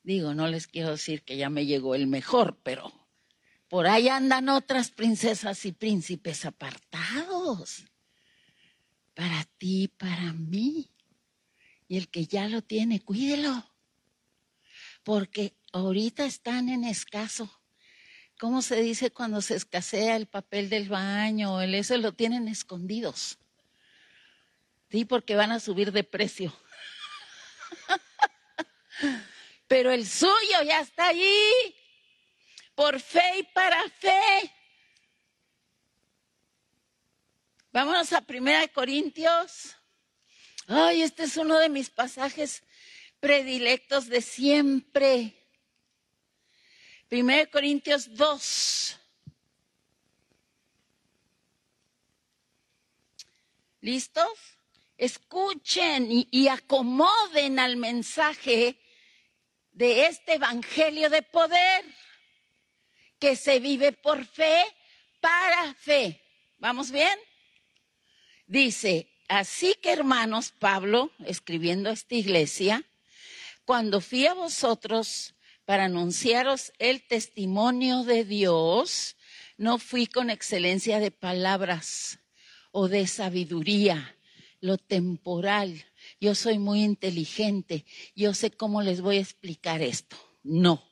Digo, 0.03 0.33
no 0.33 0.47
les 0.47 0.67
quiero 0.67 0.91
decir 0.91 1.23
que 1.23 1.37
ya 1.37 1.49
me 1.49 1.65
llegó 1.65 1.95
el 1.95 2.07
mejor, 2.07 2.59
pero 2.63 2.91
por 3.69 3.87
ahí 3.87 4.09
andan 4.09 4.49
otras 4.49 4.91
princesas 4.91 5.65
y 5.65 5.71
príncipes 5.71 6.43
apartados. 6.43 7.85
Para 9.13 9.45
ti, 9.57 9.87
para 9.87 10.33
mí. 10.33 10.92
Y 11.87 11.97
el 11.97 12.09
que 12.09 12.25
ya 12.25 12.47
lo 12.47 12.61
tiene, 12.61 13.01
cuídelo. 13.01 13.71
Porque 15.03 15.55
ahorita 15.71 16.25
están 16.25 16.69
en 16.69 16.83
escaso. 16.83 17.61
¿Cómo 18.39 18.61
se 18.61 18.81
dice 18.81 19.11
cuando 19.11 19.41
se 19.41 19.55
escasea 19.55 20.15
el 20.15 20.27
papel 20.27 20.69
del 20.69 20.89
baño? 20.89 21.61
El 21.61 21.75
eso 21.75 21.97
lo 21.97 22.13
tienen 22.13 22.47
escondidos. 22.47 23.37
Sí, 24.89 25.05
porque 25.05 25.35
van 25.35 25.51
a 25.51 25.59
subir 25.59 25.91
de 25.91 26.03
precio. 26.03 26.55
Pero 29.67 29.91
el 29.91 30.07
suyo 30.07 30.61
ya 30.65 30.81
está 30.81 31.07
allí. 31.07 31.75
Por 32.75 32.99
fe 32.99 33.39
y 33.39 33.43
para 33.53 33.81
fe. 33.89 34.53
Vámonos 37.71 38.13
a 38.13 38.21
Primera 38.21 38.59
de 38.59 38.69
Corintios. 38.69 39.75
Ay, 40.75 41.03
este 41.03 41.25
es 41.25 41.37
uno 41.37 41.59
de 41.59 41.69
mis 41.69 41.91
pasajes 41.91 42.63
predilectos 43.19 44.07
de 44.07 44.21
siempre. 44.21 45.35
1 47.11 47.51
Corintios 47.51 48.15
2. 48.15 48.99
¿Listos? 53.81 54.27
Escuchen 54.97 56.11
y, 56.11 56.27
y, 56.31 56.47
acomoden 56.47 57.59
al 57.59 57.77
mensaje 57.77 58.79
de 59.73 60.07
este 60.07 60.35
Evangelio 60.35 61.11
de 61.11 61.21
poder 61.21 61.85
que 63.19 63.35
se 63.35 63.59
vive 63.59 63.91
por 63.91 64.25
fe 64.25 64.63
para 65.21 65.75
fe. 65.75 66.19
¿Vamos 66.57 66.89
bien? 66.89 67.19
Dice, 68.47 69.12
así 69.39 69.75
que 69.81 69.91
hermanos, 69.91 70.53
Pablo, 70.57 71.11
escribiendo 71.25 71.89
a 71.89 71.93
esta 71.93 72.15
iglesia, 72.15 72.83
cuando 73.65 74.01
fui 74.01 74.27
a 74.27 74.33
vosotros 74.33 75.33
para 75.65 75.85
anunciaros 75.85 76.73
el 76.79 77.01
testimonio 77.01 78.03
de 78.03 78.25
Dios, 78.25 79.15
no 79.57 79.79
fui 79.79 80.07
con 80.07 80.29
excelencia 80.29 80.99
de 80.99 81.11
palabras 81.11 82.19
o 82.71 82.87
de 82.87 83.07
sabiduría, 83.07 84.15
lo 84.59 84.77
temporal. 84.77 85.85
Yo 86.19 86.35
soy 86.35 86.59
muy 86.59 86.83
inteligente, 86.83 87.85
yo 88.15 88.33
sé 88.33 88.51
cómo 88.51 88.81
les 88.81 89.01
voy 89.01 89.17
a 89.17 89.21
explicar 89.21 89.81
esto. 89.81 90.17
No. 90.43 90.83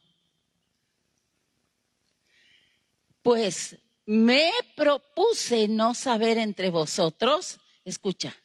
Pues 3.22 3.78
me 4.06 4.52
propuse 4.76 5.68
no 5.68 5.94
saber 5.94 6.38
entre 6.38 6.70
vosotros, 6.70 7.60
escucha, 7.84 8.36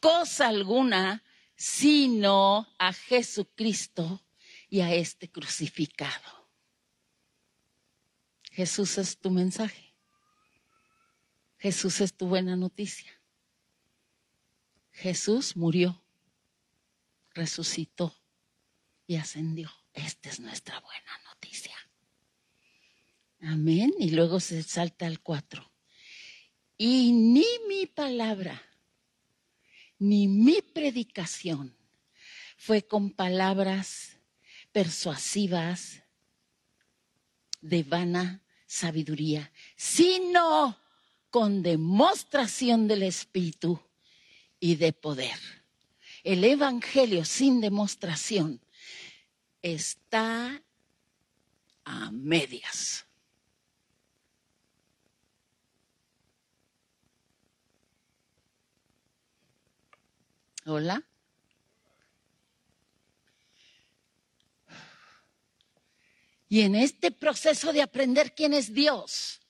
cosa 0.00 0.48
alguna, 0.48 1.22
sino 1.56 2.66
a 2.78 2.92
Jesucristo 2.92 4.24
y 4.68 4.80
a 4.80 4.92
este 4.94 5.30
crucificado. 5.30 6.50
Jesús 8.50 8.98
es 8.98 9.18
tu 9.18 9.30
mensaje. 9.30 9.94
Jesús 11.58 12.00
es 12.00 12.14
tu 12.14 12.26
buena 12.28 12.56
noticia. 12.56 13.10
Jesús 14.92 15.56
murió, 15.56 16.04
resucitó 17.30 18.14
y 19.06 19.16
ascendió. 19.16 19.70
Esta 19.92 20.28
es 20.28 20.40
nuestra 20.40 20.78
buena 20.80 21.18
noticia. 21.24 21.74
Amén. 23.40 23.92
Y 23.98 24.10
luego 24.10 24.40
se 24.40 24.62
salta 24.62 25.06
al 25.06 25.20
cuatro. 25.20 25.73
Y 26.76 27.12
ni 27.12 27.46
mi 27.68 27.86
palabra, 27.86 28.60
ni 29.98 30.26
mi 30.28 30.60
predicación 30.60 31.76
fue 32.56 32.86
con 32.86 33.10
palabras 33.10 34.18
persuasivas 34.72 36.02
de 37.60 37.82
vana 37.82 38.42
sabiduría, 38.66 39.52
sino 39.76 40.78
con 41.30 41.62
demostración 41.62 42.88
del 42.88 43.04
Espíritu 43.04 43.80
y 44.58 44.76
de 44.76 44.92
poder. 44.92 45.38
El 46.22 46.42
Evangelio 46.44 47.24
sin 47.24 47.60
demostración 47.60 48.60
está 49.62 50.62
a 51.84 52.10
medias. 52.10 53.06
Hola. 60.66 61.02
Y 66.48 66.62
en 66.62 66.74
este 66.74 67.10
proceso 67.10 67.72
de 67.72 67.82
aprender 67.82 68.34
quién 68.34 68.54
es 68.54 68.72
Dios, 68.72 69.40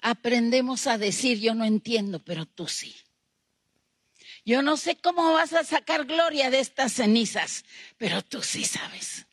aprendemos 0.00 0.86
a 0.86 0.98
decir, 0.98 1.38
yo 1.38 1.54
no 1.54 1.64
entiendo, 1.64 2.18
pero 2.20 2.46
tú 2.46 2.66
sí. 2.66 2.96
Yo 4.44 4.62
no 4.62 4.76
sé 4.76 4.96
cómo 4.96 5.34
vas 5.34 5.52
a 5.52 5.62
sacar 5.62 6.06
gloria 6.06 6.50
de 6.50 6.60
estas 6.60 6.94
cenizas, 6.94 7.64
pero 7.98 8.22
tú 8.22 8.42
sí 8.42 8.64
sabes. 8.64 9.26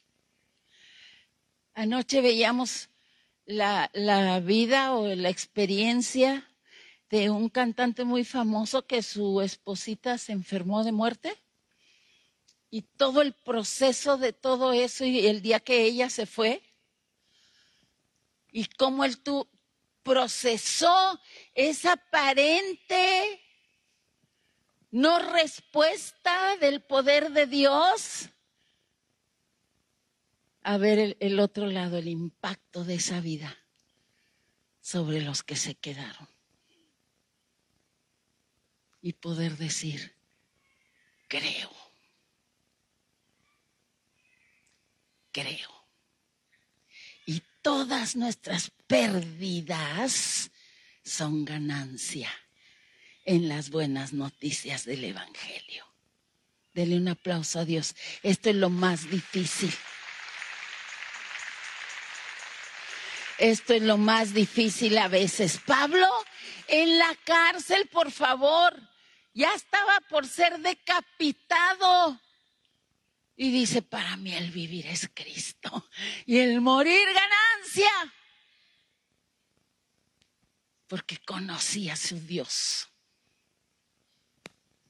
Anoche 1.74 2.22
veíamos 2.22 2.90
la, 3.46 3.90
la 3.94 4.40
vida 4.40 4.94
o 4.96 5.16
la 5.16 5.30
experiencia 5.30 6.48
de 7.10 7.30
un 7.30 7.50
cantante 7.50 8.04
muy 8.04 8.24
famoso 8.24 8.86
que 8.86 9.04
su 9.04 9.42
esposita 9.42 10.18
se 10.18 10.32
enfermó 10.32 10.84
de 10.84 10.92
muerte. 10.92 11.38
Y 12.70 12.82
todo 12.82 13.22
el 13.22 13.34
proceso 13.34 14.18
de 14.18 14.34
todo 14.34 14.74
eso 14.74 15.06
y 15.06 15.28
el 15.28 15.42
día 15.42 15.60
que 15.60 15.84
ella 15.84 16.10
se 16.10 16.26
fue 16.26 16.62
y 18.52 18.66
cómo 18.66 19.06
él 19.06 19.18
tu, 19.18 19.48
procesó 20.04 21.20
esa 21.54 21.94
aparente 21.94 23.42
no 24.92 25.20
respuesta 25.20 26.56
del 26.58 26.82
poder 26.82 27.32
de 27.32 27.48
Dios 27.48 28.30
a 30.62 30.78
ver 30.78 31.00
el, 31.00 31.18
el 31.20 31.40
otro 31.40 31.68
lado, 31.68 31.98
el 31.98 32.08
impacto 32.08 32.84
de 32.84 32.96
esa 32.96 33.20
vida 33.20 33.56
sobre 34.82 35.22
los 35.22 35.44
que 35.44 35.56
se 35.56 35.76
quedaron 35.76 36.35
y 39.06 39.14
poder 39.14 39.56
decir, 39.56 40.16
creo, 41.28 41.72
creo. 45.32 45.70
Y 47.28 47.44
todas 47.62 48.16
nuestras 48.16 48.72
pérdidas 48.88 50.50
son 51.04 51.46
ganancia 51.46 52.32
en 53.26 53.48
las 53.48 53.70
buenas 53.70 54.12
noticias 54.12 54.86
del 54.86 55.04
Evangelio. 55.04 55.86
Dele 56.74 56.98
un 56.98 57.08
aplauso 57.08 57.60
a 57.60 57.66
Dios. 57.66 57.96
Esto 58.24 58.50
es 58.50 58.56
lo 58.56 58.72
más 58.72 59.08
difícil. 59.08 59.72
Esto 63.38 63.76
es 63.76 63.84
lo 63.84 63.98
más 63.98 64.34
difícil 64.34 64.98
a 64.98 65.10
veces. 65.10 65.60
Pablo, 65.64 66.08
en 66.68 66.98
la 66.98 67.16
cárcel, 67.24 67.88
por 67.90 68.12
favor, 68.12 68.95
ya 69.36 69.54
estaba 69.54 70.00
por 70.10 70.26
ser 70.26 70.58
decapitado. 70.60 72.20
Y 73.36 73.52
dice, 73.52 73.82
para 73.82 74.16
mí 74.16 74.34
el 74.34 74.50
vivir 74.50 74.88
es 74.88 75.10
Cristo 75.14 75.90
y 76.26 76.40
el 76.40 76.62
morir 76.62 77.06
ganancia. 77.06 77.92
Porque 80.88 81.18
conocía 81.18 81.94
a 81.94 81.98
su 81.98 82.18
Dios. 82.22 82.88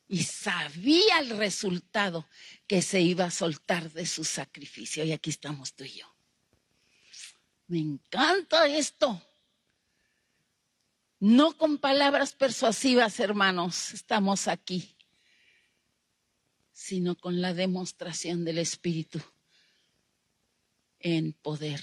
Y 0.07 0.23
sabía 0.23 1.17
el 1.17 1.31
resultado 1.31 2.29
que 2.67 2.83
se 2.83 3.01
iba 3.01 3.25
a 3.25 3.31
soltar 3.31 3.91
de 3.91 4.05
su 4.05 4.23
sacrificio. 4.23 5.03
Y 5.03 5.11
aquí 5.11 5.31
estamos 5.31 5.73
tú 5.73 5.83
y 5.85 5.93
yo. 5.93 6.15
Me 7.65 7.79
encanta 7.79 8.67
esto. 8.67 9.19
No 11.19 11.57
con 11.57 11.77
palabras 11.77 12.33
persuasivas, 12.33 13.19
hermanos, 13.19 13.93
estamos 13.93 14.47
aquí, 14.47 14.95
sino 16.71 17.15
con 17.15 17.41
la 17.41 17.53
demostración 17.53 18.43
del 18.43 18.57
Espíritu 18.57 19.21
en 20.99 21.33
poder. 21.33 21.81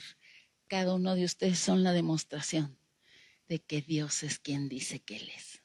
Cada 0.66 0.94
uno 0.94 1.14
de 1.14 1.24
ustedes 1.24 1.58
son 1.58 1.82
la 1.82 1.92
demostración 1.92 2.78
de 3.48 3.58
que 3.58 3.80
Dios 3.80 4.22
es 4.22 4.38
quien 4.38 4.68
dice 4.68 5.00
que 5.00 5.16
Él 5.16 5.30
es. 5.36 5.62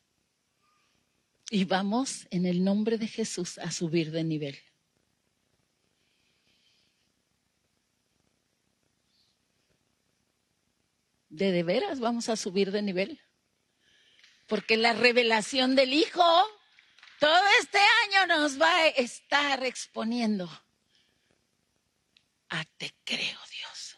Y 1.49 1.65
vamos 1.65 2.27
en 2.29 2.45
el 2.45 2.63
nombre 2.63 2.97
de 2.97 3.07
Jesús 3.07 3.57
a 3.57 3.71
subir 3.71 4.11
de 4.11 4.23
nivel. 4.23 4.57
¿De 11.29 11.51
de 11.51 11.63
veras 11.63 11.99
vamos 11.99 12.29
a 12.29 12.35
subir 12.35 12.71
de 12.71 12.81
nivel? 12.81 13.21
Porque 14.47 14.77
la 14.77 14.93
revelación 14.93 15.75
del 15.75 15.93
Hijo 15.93 16.23
todo 17.19 17.43
este 17.59 17.79
año 18.05 18.27
nos 18.27 18.61
va 18.61 18.71
a 18.71 18.87
estar 18.87 19.63
exponiendo 19.65 20.49
a 22.49 22.63
te 22.77 22.93
creo 23.03 23.39
Dios. 23.51 23.97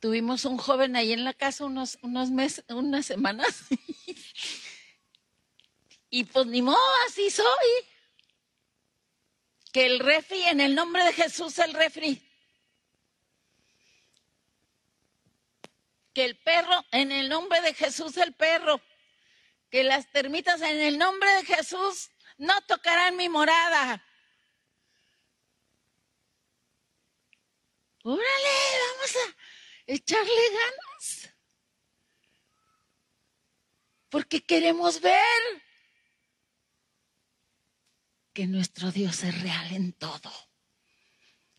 Tuvimos 0.00 0.44
un 0.44 0.58
joven 0.58 0.96
ahí 0.96 1.12
en 1.12 1.24
la 1.24 1.32
casa 1.32 1.64
unos, 1.64 1.98
unos 2.02 2.30
meses, 2.30 2.64
unas 2.68 3.06
semanas. 3.06 3.64
y 6.10 6.24
pues 6.24 6.46
ni 6.46 6.60
modo, 6.60 6.78
así 7.06 7.30
soy. 7.30 7.46
Que 9.72 9.86
el 9.86 10.00
refri, 10.00 10.42
en 10.44 10.60
el 10.60 10.74
nombre 10.74 11.04
de 11.04 11.12
Jesús, 11.12 11.58
el 11.58 11.72
refri 11.72 12.22
que 16.14 16.24
el 16.24 16.38
perro, 16.38 16.84
en 16.92 17.12
el 17.12 17.28
nombre 17.28 17.60
de 17.60 17.74
Jesús 17.74 18.16
el 18.16 18.32
perro, 18.34 18.80
que 19.70 19.82
las 19.82 20.10
termitas 20.12 20.62
en 20.62 20.78
el 20.78 20.96
nombre 20.96 21.28
de 21.34 21.44
Jesús 21.44 22.10
no 22.38 22.60
tocarán 22.62 23.16
mi 23.16 23.28
morada. 23.28 24.02
Órale, 28.04 28.22
vamos 28.22 29.16
a 29.16 29.36
echarle 29.86 30.42
ganas. 30.52 31.30
Porque 34.08 34.44
queremos 34.44 35.00
ver 35.00 35.62
que 38.32 38.46
nuestro 38.46 38.92
Dios 38.92 39.24
es 39.24 39.42
real 39.42 39.72
en 39.72 39.92
todo. 39.92 40.30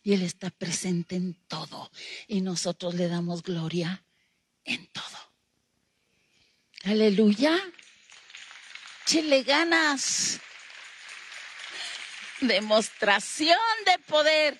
Y 0.03 0.13
Él 0.13 0.21
está 0.21 0.51
presente 0.51 1.15
en 1.15 1.33
todo. 1.47 1.91
Y 2.27 2.41
nosotros 2.41 2.93
le 2.93 3.07
damos 3.07 3.43
gloria 3.43 4.04
en 4.65 4.86
todo. 4.88 5.34
Aleluya. 6.84 7.60
Chile 9.06 9.43
ganas. 9.43 10.39
Demostración 12.41 13.58
de 13.86 13.99
poder. 13.99 14.60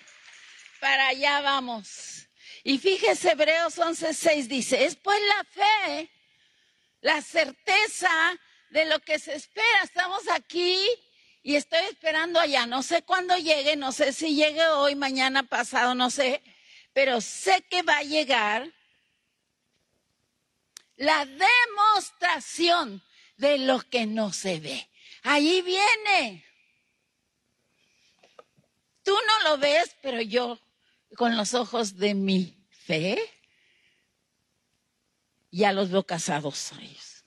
Para 0.80 1.08
allá 1.08 1.40
vamos. 1.40 2.28
Y 2.64 2.78
fíjese, 2.78 3.32
Hebreos 3.32 3.78
11:6 3.78 4.48
dice, 4.48 4.84
es 4.84 4.96
pues 4.96 5.18
la 5.28 5.44
fe, 5.44 6.10
la 7.00 7.22
certeza 7.22 8.10
de 8.70 8.86
lo 8.86 8.98
que 9.00 9.18
se 9.18 9.34
espera. 9.34 9.82
Estamos 9.84 10.22
aquí 10.30 10.78
y 11.42 11.54
estoy 11.54 11.84
esperando 11.84 12.40
allá. 12.40 12.66
No 12.66 12.82
sé 12.82 13.02
cuándo 13.02 13.36
llegue, 13.36 13.76
no 13.76 13.92
sé 13.92 14.12
si 14.12 14.34
llegue 14.34 14.66
hoy, 14.66 14.96
mañana, 14.96 15.44
pasado, 15.44 15.94
no 15.94 16.10
sé, 16.10 16.42
pero 16.92 17.20
sé 17.20 17.62
que 17.70 17.82
va 17.82 17.98
a 17.98 18.02
llegar 18.02 18.72
la 20.96 21.26
demostración 21.26 23.02
de 23.36 23.58
lo 23.58 23.80
que 23.82 24.06
no 24.06 24.32
se 24.32 24.60
ve. 24.60 24.88
Allí 25.22 25.62
viene. 25.62 26.44
Tú 29.02 29.14
no 29.26 29.50
lo 29.50 29.58
ves, 29.58 29.94
pero 30.02 30.20
yo 30.20 30.58
con 31.16 31.36
los 31.36 31.54
ojos 31.54 31.96
de 31.96 32.14
mi 32.14 32.56
fe 32.70 33.18
ya 35.50 35.72
los 35.72 35.90
veo 35.90 36.04
casados 36.04 36.72
a 36.72 36.80
ellos. 36.80 37.24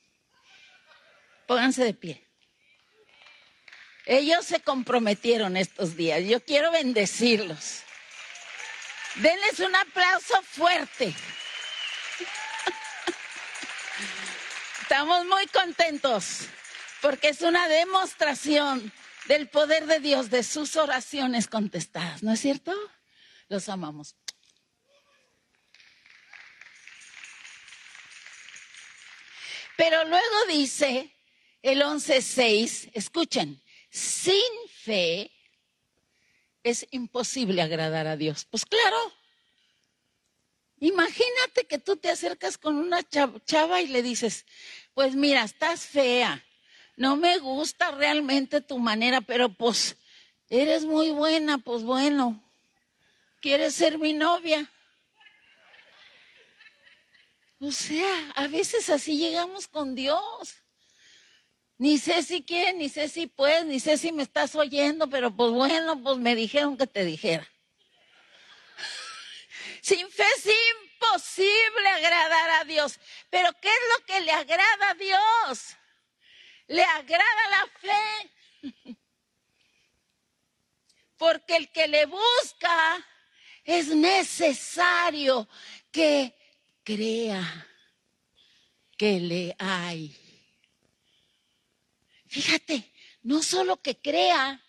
Pónganse 1.47 1.83
de 1.83 1.93
pie. 1.93 2.27
Ellos 4.05 4.45
se 4.45 4.59
comprometieron 4.59 5.57
estos 5.57 5.95
días. 5.95 6.23
Yo 6.25 6.43
quiero 6.43 6.71
bendecirlos. 6.71 7.81
Denles 9.15 9.59
un 9.59 9.75
aplauso 9.75 10.41
fuerte. 10.43 11.13
Estamos 14.91 15.23
muy 15.27 15.45
contentos 15.45 16.47
porque 17.03 17.29
es 17.29 17.43
una 17.43 17.67
demostración 17.67 18.91
del 19.27 19.47
poder 19.47 19.85
de 19.85 19.99
Dios, 19.99 20.31
de 20.31 20.41
sus 20.41 20.75
oraciones 20.77 21.47
contestadas, 21.47 22.23
¿no 22.23 22.31
es 22.31 22.39
cierto? 22.39 22.73
Los 23.49 23.69
amamos. 23.69 24.15
Pero 29.77 30.05
luego 30.05 30.45
dice 30.47 31.15
el 31.61 31.83
11.6, 31.83 32.89
escuchen, 32.95 33.61
sin 33.91 34.41
fe 34.73 35.29
es 36.63 36.87
imposible 36.89 37.61
agradar 37.61 38.07
a 38.07 38.17
Dios. 38.17 38.47
Pues 38.49 38.65
claro, 38.65 38.97
imagínate 40.79 41.65
que 41.67 41.77
tú 41.77 41.97
te 41.97 42.09
acercas 42.09 42.57
con 42.57 42.77
una 42.77 42.99
chava 43.45 43.81
y 43.81 43.87
le 43.87 44.01
dices, 44.01 44.45
pues 44.93 45.15
mira, 45.15 45.43
estás 45.43 45.81
fea, 45.85 46.43
no 46.95 47.15
me 47.15 47.37
gusta 47.37 47.91
realmente 47.91 48.61
tu 48.61 48.79
manera, 48.79 49.21
pero 49.21 49.49
pues 49.49 49.97
eres 50.49 50.85
muy 50.85 51.11
buena, 51.11 51.57
pues 51.57 51.83
bueno, 51.83 52.43
¿quieres 53.41 53.73
ser 53.75 53.97
mi 53.97 54.13
novia? 54.13 54.69
O 57.61 57.71
sea, 57.71 58.31
a 58.35 58.47
veces 58.47 58.89
así 58.89 59.17
llegamos 59.17 59.67
con 59.67 59.93
Dios. 59.93 60.55
Ni 61.77 61.97
sé 61.97 62.23
si 62.23 62.43
quieres, 62.43 62.75
ni 62.75 62.89
sé 62.89 63.07
si 63.07 63.27
puedes, 63.27 63.65
ni 63.65 63.79
sé 63.79 63.97
si 63.97 64.11
me 64.11 64.23
estás 64.23 64.55
oyendo, 64.55 65.09
pero 65.09 65.31
pues 65.31 65.51
bueno, 65.51 66.01
pues 66.01 66.17
me 66.17 66.35
dijeron 66.35 66.77
que 66.77 66.87
te 66.87 67.05
dijera. 67.05 67.47
Sin 69.89 70.07
fe 70.11 70.23
es 70.37 70.45
imposible 70.45 71.89
agradar 71.89 72.61
a 72.61 72.63
Dios. 72.63 72.99
Pero 73.31 73.49
¿qué 73.59 73.69
es 73.69 73.79
lo 73.97 74.05
que 74.05 74.21
le 74.21 74.31
agrada 74.31 74.89
a 74.91 74.93
Dios? 74.93 75.75
Le 76.67 76.83
agrada 76.83 77.49
la 77.49 77.67
fe. 77.81 78.85
Porque 81.17 81.55
el 81.55 81.71
que 81.71 81.87
le 81.87 82.05
busca 82.05 83.07
es 83.63 83.87
necesario 83.87 85.49
que 85.91 86.35
crea 86.83 87.67
que 88.95 89.19
le 89.19 89.55
hay 89.57 90.15
Fíjate, 92.27 92.93
no 93.23 93.41
solo 93.41 93.81
que 93.81 93.97
crea, 93.97 94.63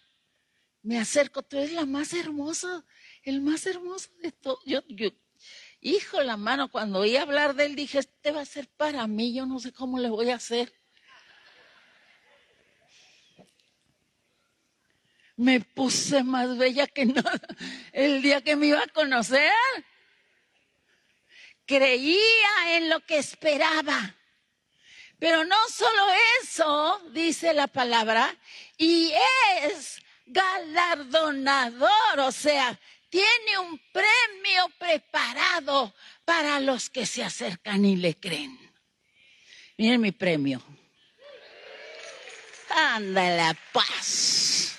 me 0.81 0.99
acerco, 0.99 1.43
tú 1.43 1.59
eres 1.59 1.73
la 1.73 1.85
más 1.85 2.15
hermosa, 2.15 2.87
el 3.23 3.41
más 3.41 3.67
hermoso 3.67 4.11
de 4.23 4.33
todo. 4.33 4.59
Yo, 4.65 4.83
yo, 4.89 5.11
hijo, 5.81 6.23
la 6.23 6.37
mano, 6.37 6.71
cuando 6.71 7.01
oí 7.01 7.17
hablar 7.17 7.55
de 7.55 7.67
él, 7.67 7.77
dije, 7.77 7.99
este 7.99 8.33
va 8.33 8.41
a 8.41 8.47
ser 8.47 8.69
para 8.69 9.07
mí, 9.07 9.35
yo 9.35 9.47
no 9.47 9.59
sé 9.61 9.73
cómo 9.73 9.99
le 9.99 10.09
voy 10.09 10.31
a 10.31 10.37
hacer. 10.37 10.73
Me 15.37 15.61
puse 15.61 16.23
más 16.23 16.59
bella 16.59 16.87
que 16.87 17.07
nada 17.07 17.41
el 17.93 18.21
día 18.21 18.43
que 18.43 18.57
me 18.57 18.67
iba 18.67 18.83
a 18.83 18.89
conocer. 18.89 19.53
Creía 21.65 22.77
en 22.77 22.91
lo 22.91 23.01
que 23.07 23.17
esperaba. 23.17 24.17
Pero 25.19 25.45
no 25.45 25.57
solo 25.69 26.03
eso, 26.43 27.01
dice 27.13 27.53
la 27.53 27.67
palabra, 27.69 28.35
y 28.79 29.13
es 29.63 30.03
galardonador, 30.25 32.21
o 32.21 32.33
sea, 32.33 32.81
tiene 33.11 33.59
un 33.59 33.79
premio 33.93 34.69
preparado 34.79 35.95
para 36.25 36.61
los 36.61 36.89
que 36.89 37.05
se 37.05 37.23
acercan 37.23 37.85
y 37.85 37.97
le 37.97 38.19
creen. 38.19 38.59
Miren 39.77 40.01
mi 40.01 40.13
premio. 40.13 40.63
Anda 42.71 43.29
la 43.31 43.57
paz. 43.73 44.77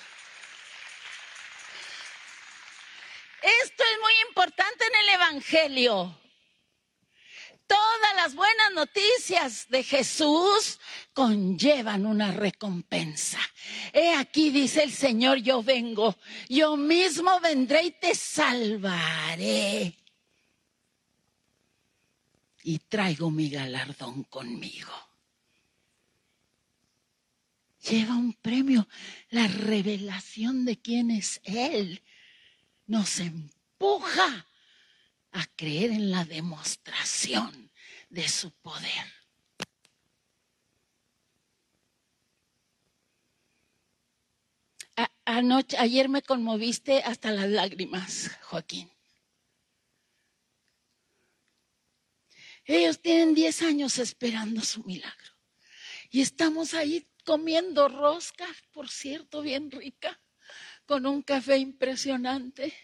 Esto 3.42 3.84
es 3.84 4.00
muy 4.00 4.14
importante 4.28 4.84
en 4.86 5.00
el 5.00 5.08
Evangelio. 5.10 6.21
Todas 7.72 8.16
las 8.16 8.34
buenas 8.34 8.72
noticias 8.74 9.66
de 9.70 9.82
Jesús 9.82 10.78
conllevan 11.14 12.04
una 12.04 12.30
recompensa. 12.30 13.38
He 13.94 14.14
aquí, 14.14 14.50
dice 14.50 14.82
el 14.82 14.92
Señor, 14.92 15.38
yo 15.38 15.62
vengo, 15.62 16.14
yo 16.50 16.76
mismo 16.76 17.40
vendré 17.40 17.84
y 17.84 17.90
te 17.92 18.14
salvaré. 18.14 19.96
Y 22.64 22.78
traigo 22.80 23.30
mi 23.30 23.48
galardón 23.48 24.24
conmigo. 24.24 24.92
Lleva 27.88 28.16
un 28.16 28.34
premio. 28.34 28.86
La 29.30 29.48
revelación 29.48 30.66
de 30.66 30.78
quién 30.78 31.10
es 31.10 31.40
Él 31.44 32.02
nos 32.86 33.18
empuja 33.18 34.46
a 35.32 35.46
creer 35.56 35.90
en 35.90 36.10
la 36.10 36.24
demostración 36.24 37.70
de 38.10 38.28
su 38.28 38.50
poder. 38.50 39.06
anoche, 45.24 45.78
ayer 45.78 46.08
me 46.08 46.22
conmoviste 46.22 47.02
hasta 47.02 47.30
las 47.30 47.48
lágrimas, 47.48 48.30
Joaquín. 48.42 48.90
Ellos 52.64 53.00
tienen 53.00 53.34
10 53.34 53.62
años 53.62 53.98
esperando 53.98 54.60
su 54.60 54.84
milagro. 54.84 55.32
Y 56.10 56.20
estamos 56.20 56.74
ahí 56.74 57.08
comiendo 57.24 57.88
rosca, 57.88 58.46
por 58.72 58.88
cierto, 58.88 59.42
bien 59.42 59.70
rica, 59.70 60.20
con 60.86 61.06
un 61.06 61.22
café 61.22 61.56
impresionante 61.56 62.74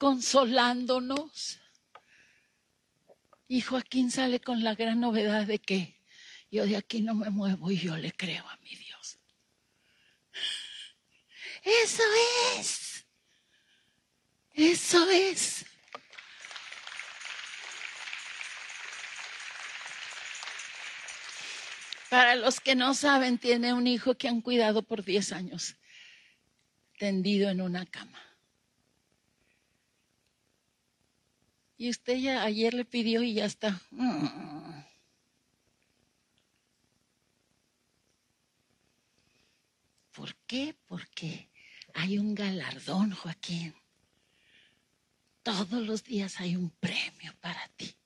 consolándonos. 0.00 1.60
Y 3.46 3.60
Joaquín 3.60 4.10
sale 4.10 4.40
con 4.40 4.64
la 4.64 4.74
gran 4.74 4.98
novedad 4.98 5.46
de 5.46 5.58
que 5.58 6.00
yo 6.50 6.64
de 6.64 6.78
aquí 6.78 7.02
no 7.02 7.14
me 7.14 7.28
muevo 7.28 7.70
y 7.70 7.78
yo 7.78 7.96
le 7.98 8.10
creo 8.10 8.48
a 8.48 8.56
mi 8.62 8.74
Dios. 8.76 9.18
Eso 11.62 12.02
es. 12.56 13.04
Eso 14.54 15.10
es. 15.10 15.66
Para 22.08 22.36
los 22.36 22.58
que 22.60 22.74
no 22.74 22.94
saben, 22.94 23.36
tiene 23.36 23.74
un 23.74 23.86
hijo 23.86 24.16
que 24.16 24.28
han 24.28 24.40
cuidado 24.40 24.82
por 24.82 25.04
10 25.04 25.32
años, 25.32 25.76
tendido 26.98 27.50
en 27.50 27.60
una 27.60 27.84
cama. 27.84 28.29
Y 31.80 31.88
usted 31.88 32.18
ya 32.18 32.42
ayer 32.42 32.74
le 32.74 32.84
pidió 32.84 33.22
y 33.22 33.32
ya 33.32 33.46
está. 33.46 33.80
¿Por 40.12 40.36
qué? 40.46 40.76
Porque 40.86 41.48
hay 41.94 42.18
un 42.18 42.34
galardón, 42.34 43.12
Joaquín. 43.12 43.74
Todos 45.42 45.72
los 45.86 46.04
días 46.04 46.38
hay 46.38 46.54
un 46.54 46.68
premio 46.68 47.34
para 47.40 47.66
ti. 47.68 47.96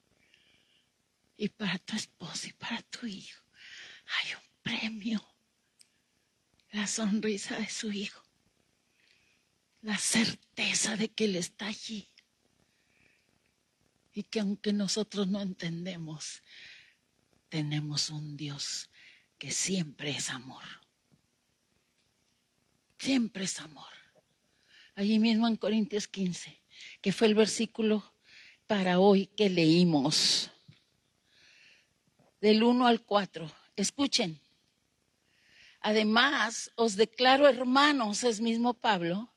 Y 1.36 1.48
para 1.48 1.76
tu 1.78 1.96
esposo 1.96 2.46
y 2.46 2.52
para 2.52 2.80
tu 2.82 3.08
hijo. 3.08 3.42
Hay 4.06 4.34
un 4.34 4.62
premio. 4.62 5.20
La 6.70 6.86
sonrisa 6.86 7.58
de 7.58 7.68
su 7.68 7.90
hijo. 7.90 8.22
La 9.82 9.98
certeza 9.98 10.96
de 10.96 11.08
que 11.08 11.24
Él 11.24 11.34
está 11.34 11.66
allí 11.66 12.13
y 14.14 14.22
que 14.22 14.40
aunque 14.40 14.72
nosotros 14.72 15.26
no 15.26 15.42
entendemos, 15.42 16.42
tenemos 17.48 18.10
un 18.10 18.36
Dios 18.36 18.88
que 19.38 19.50
siempre 19.50 20.10
es 20.10 20.30
amor. 20.30 20.62
Siempre 22.98 23.44
es 23.44 23.60
amor. 23.60 23.92
Allí 24.94 25.18
mismo 25.18 25.48
en 25.48 25.56
Corintios 25.56 26.06
15, 26.06 26.62
que 27.02 27.12
fue 27.12 27.26
el 27.26 27.34
versículo 27.34 28.14
para 28.68 29.00
hoy 29.00 29.26
que 29.26 29.50
leímos, 29.50 30.50
del 32.40 32.62
1 32.62 32.86
al 32.86 33.02
4. 33.02 33.50
Escuchen. 33.74 34.40
Además, 35.80 36.70
os 36.76 36.94
declaro 36.94 37.48
hermanos, 37.48 38.22
es 38.22 38.40
mismo 38.40 38.74
Pablo, 38.74 39.33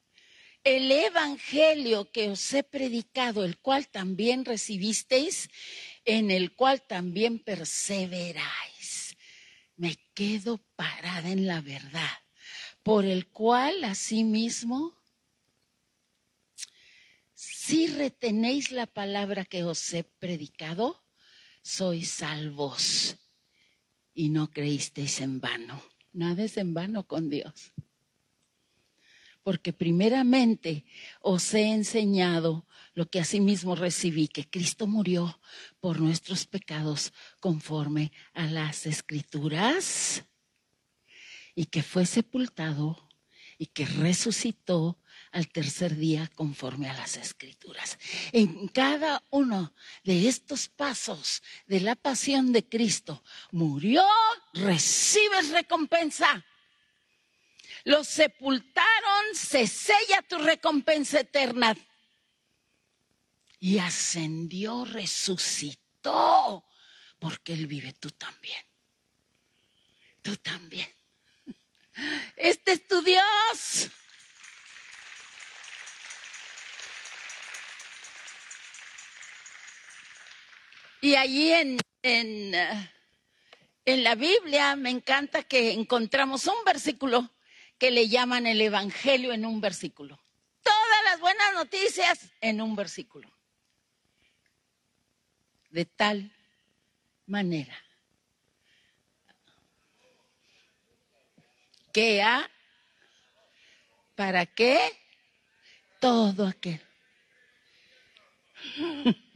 el 0.68 0.92
evangelio 0.92 2.12
que 2.12 2.30
os 2.30 2.54
he 2.54 2.62
predicado, 2.62 3.46
el 3.46 3.58
cual 3.58 3.88
también 3.88 4.44
recibisteis, 4.44 5.50
en 6.04 6.30
el 6.30 6.56
cual 6.56 6.82
también 6.86 7.40
perseveráis. 7.40 9.16
Me 9.78 9.96
quedo 10.14 10.58
parada 10.76 11.30
en 11.30 11.48
la 11.48 11.62
verdad, 11.62 12.18
por 12.84 13.06
el 13.06 13.28
cual 13.28 13.82
asimismo, 13.86 14.94
si 17.34 17.88
retenéis 17.88 18.72
la 18.72 18.88
palabra 18.88 19.46
que 19.46 19.64
os 19.64 19.94
he 19.94 20.04
predicado, 20.04 21.02
sois 21.62 22.12
salvos 22.12 23.16
y 24.14 24.30
no 24.30 24.52
creísteis 24.52 25.22
en 25.22 25.40
vano. 25.40 25.82
Nada 26.12 26.44
es 26.44 26.58
en 26.58 26.74
vano 26.74 27.08
con 27.08 27.30
Dios 27.30 27.74
porque 29.48 29.72
primeramente 29.72 30.84
os 31.22 31.54
he 31.54 31.72
enseñado 31.72 32.68
lo 32.96 33.10
que 33.10 33.22
asimismo 33.22 33.78
recibí, 33.78 34.28
que 34.28 34.44
Cristo 34.44 34.88
murió 34.88 35.40
por 35.80 36.02
nuestros 36.02 36.46
pecados 36.46 37.14
conforme 37.40 38.12
a 38.34 38.48
las 38.48 38.86
escrituras 38.86 40.26
y 41.56 41.68
que 41.68 41.82
fue 41.82 42.06
sepultado 42.06 43.10
y 43.58 43.68
que 43.68 43.86
resucitó 43.86 45.00
al 45.32 45.48
tercer 45.48 45.96
día 45.96 46.30
conforme 46.36 46.90
a 46.90 46.94
las 46.94 47.16
escrituras. 47.16 47.98
En 48.34 48.68
cada 48.68 49.24
uno 49.30 49.74
de 50.04 50.28
estos 50.28 50.68
pasos 50.68 51.42
de 51.68 51.80
la 51.80 51.96
pasión 51.96 52.52
de 52.52 52.68
Cristo, 52.68 53.24
murió, 53.52 54.04
recibes 54.52 55.52
recompensa 55.52 56.44
los 57.88 58.06
sepultaron, 58.06 59.34
se 59.34 59.66
sella 59.66 60.22
tu 60.28 60.38
recompensa 60.40 61.22
eterna. 61.22 61.74
Y 63.60 63.80
ascendió, 63.80 64.84
resucitó, 64.84 66.66
porque 67.18 67.54
Él 67.54 67.66
vive 67.66 67.94
tú 67.94 68.12
también. 68.12 68.62
Tú 70.22 70.36
también. 70.36 70.94
Este 72.36 72.74
es 72.74 72.88
tu 72.88 73.02
Dios. 73.02 73.90
Y 81.00 81.16
allí 81.16 81.54
en, 81.54 81.78
en, 82.02 82.54
eh, 82.54 82.92
en, 83.86 84.04
la 84.04 84.16
Biblia 84.16 84.76
me 84.76 84.90
encanta 84.90 85.44
que 85.44 85.72
encontramos 85.72 86.48
un 86.48 86.66
versículo 86.66 87.32
que 87.78 87.92
le 87.92 88.08
llaman 88.10 88.48
el 88.48 88.62
Evangelio 88.62 89.34
en 89.34 89.46
un 89.46 89.62
versículo. 89.62 90.20
Todas 90.64 91.04
las 91.06 91.20
buenas 91.20 91.54
noticias 91.54 92.32
en 92.42 92.62
un 92.62 92.76
versículo. 92.76 93.32
De 95.70 95.86
tal 95.86 96.32
manera 97.26 97.78
que 101.98 102.22
a, 102.22 102.50
¿para 104.16 104.46
qué? 104.46 104.80
Todo 106.00 106.46
aquel. 106.46 106.80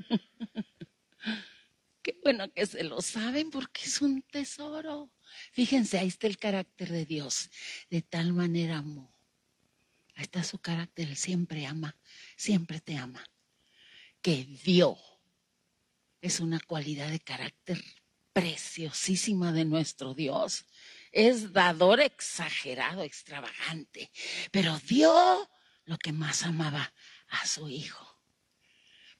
Qué 2.04 2.20
bueno 2.24 2.52
que 2.52 2.66
se 2.66 2.84
lo 2.84 3.02
saben 3.02 3.50
porque 3.52 3.82
es 3.84 4.02
un 4.02 4.22
tesoro. 4.22 5.10
Fíjense, 5.52 5.98
ahí 6.00 6.08
está 6.08 6.28
el 6.28 6.38
carácter 6.38 6.90
de 6.90 7.06
Dios. 7.06 7.50
De 7.90 8.02
tal 8.02 8.34
manera 8.34 8.78
amó. 8.78 9.14
Ahí 10.16 10.24
está 10.24 10.44
su 10.44 10.60
carácter, 10.60 11.16
siempre 11.16 11.66
ama, 11.66 11.98
siempre 12.36 12.80
te 12.80 12.98
ama. 12.98 13.24
Que 14.22 14.46
dio. 14.64 14.98
Es 16.22 16.40
una 16.40 16.60
cualidad 16.60 17.10
de 17.10 17.20
carácter 17.20 17.84
preciosísima 18.34 19.52
de 19.52 19.66
nuestro 19.66 20.14
Dios. 20.14 20.66
Es 21.12 21.52
dador 21.52 22.00
exagerado, 22.00 23.04
extravagante, 23.04 24.12
pero 24.52 24.80
dio 24.80 25.50
lo 25.86 25.98
que 25.98 26.14
más 26.14 26.44
amaba 26.44 26.94
a 27.28 27.46
su 27.46 27.68
Hijo 27.68 28.12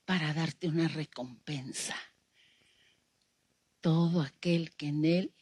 para 0.04 0.32
darte 0.32 0.68
una 0.68 0.88
recompensa. 0.88 1.96
Todo 3.80 4.22
aquel 4.22 4.74
que 4.76 4.86
en 4.86 5.04
Él 5.04 5.34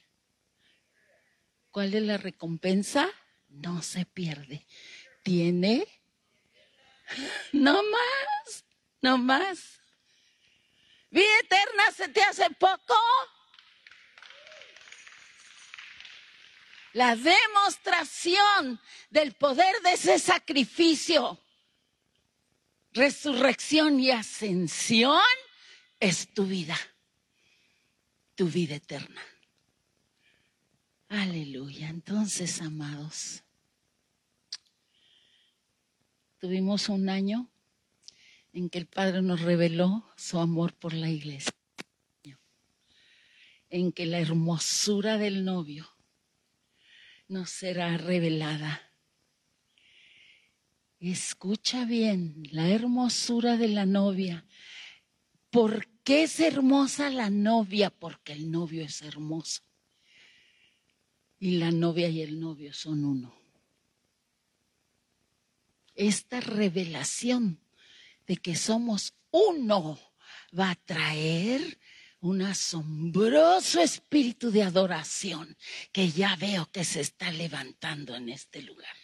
¿Cuál 1.70 1.94
es 1.94 2.02
la 2.02 2.16
recompensa? 2.16 3.08
No 3.48 3.82
se 3.82 4.04
pierde. 4.06 4.66
Tiene 5.22 5.86
no 7.52 7.82
más, 7.82 8.64
no 9.00 9.18
más. 9.18 9.80
Vida 11.10 11.38
eterna 11.42 11.90
se 11.96 12.08
te 12.08 12.22
hace 12.22 12.50
poco. 12.50 12.96
La 16.92 17.14
demostración 17.14 18.80
del 19.10 19.32
poder 19.34 19.80
de 19.82 19.92
ese 19.92 20.18
sacrificio, 20.18 21.40
resurrección 22.92 24.00
y 24.00 24.10
ascensión 24.10 25.22
es 26.00 26.34
tu 26.34 26.46
vida, 26.46 26.76
tu 28.34 28.48
vida 28.48 28.74
eterna. 28.74 29.22
Aleluya. 31.10 31.88
Entonces, 31.88 32.62
amados, 32.62 33.42
tuvimos 36.38 36.88
un 36.88 37.08
año 37.08 37.50
en 38.52 38.70
que 38.70 38.78
el 38.78 38.86
Padre 38.86 39.20
nos 39.20 39.40
reveló 39.40 40.08
su 40.16 40.38
amor 40.38 40.72
por 40.72 40.94
la 40.94 41.10
iglesia, 41.10 41.52
en 43.70 43.90
que 43.90 44.06
la 44.06 44.20
hermosura 44.20 45.18
del 45.18 45.44
novio 45.44 45.88
nos 47.26 47.50
será 47.50 47.96
revelada. 47.96 48.80
Escucha 51.00 51.86
bien, 51.86 52.40
la 52.52 52.68
hermosura 52.68 53.56
de 53.56 53.66
la 53.66 53.84
novia. 53.84 54.46
¿Por 55.50 55.88
qué 56.04 56.22
es 56.22 56.38
hermosa 56.38 57.10
la 57.10 57.30
novia? 57.30 57.90
Porque 57.90 58.32
el 58.32 58.52
novio 58.52 58.84
es 58.84 59.02
hermoso 59.02 59.69
y 61.40 61.56
la 61.56 61.70
novia 61.70 62.08
y 62.08 62.20
el 62.20 62.38
novio 62.38 62.72
son 62.72 63.04
uno. 63.04 63.34
Esta 65.94 66.40
revelación 66.40 67.58
de 68.26 68.36
que 68.36 68.54
somos 68.54 69.14
uno 69.30 69.98
va 70.56 70.70
a 70.70 70.74
traer 70.74 71.78
un 72.20 72.42
asombroso 72.42 73.80
espíritu 73.80 74.50
de 74.50 74.62
adoración 74.62 75.56
que 75.92 76.10
ya 76.10 76.36
veo 76.36 76.70
que 76.70 76.84
se 76.84 77.00
está 77.00 77.32
levantando 77.32 78.14
en 78.14 78.28
este 78.28 78.60
lugar. 78.60 78.94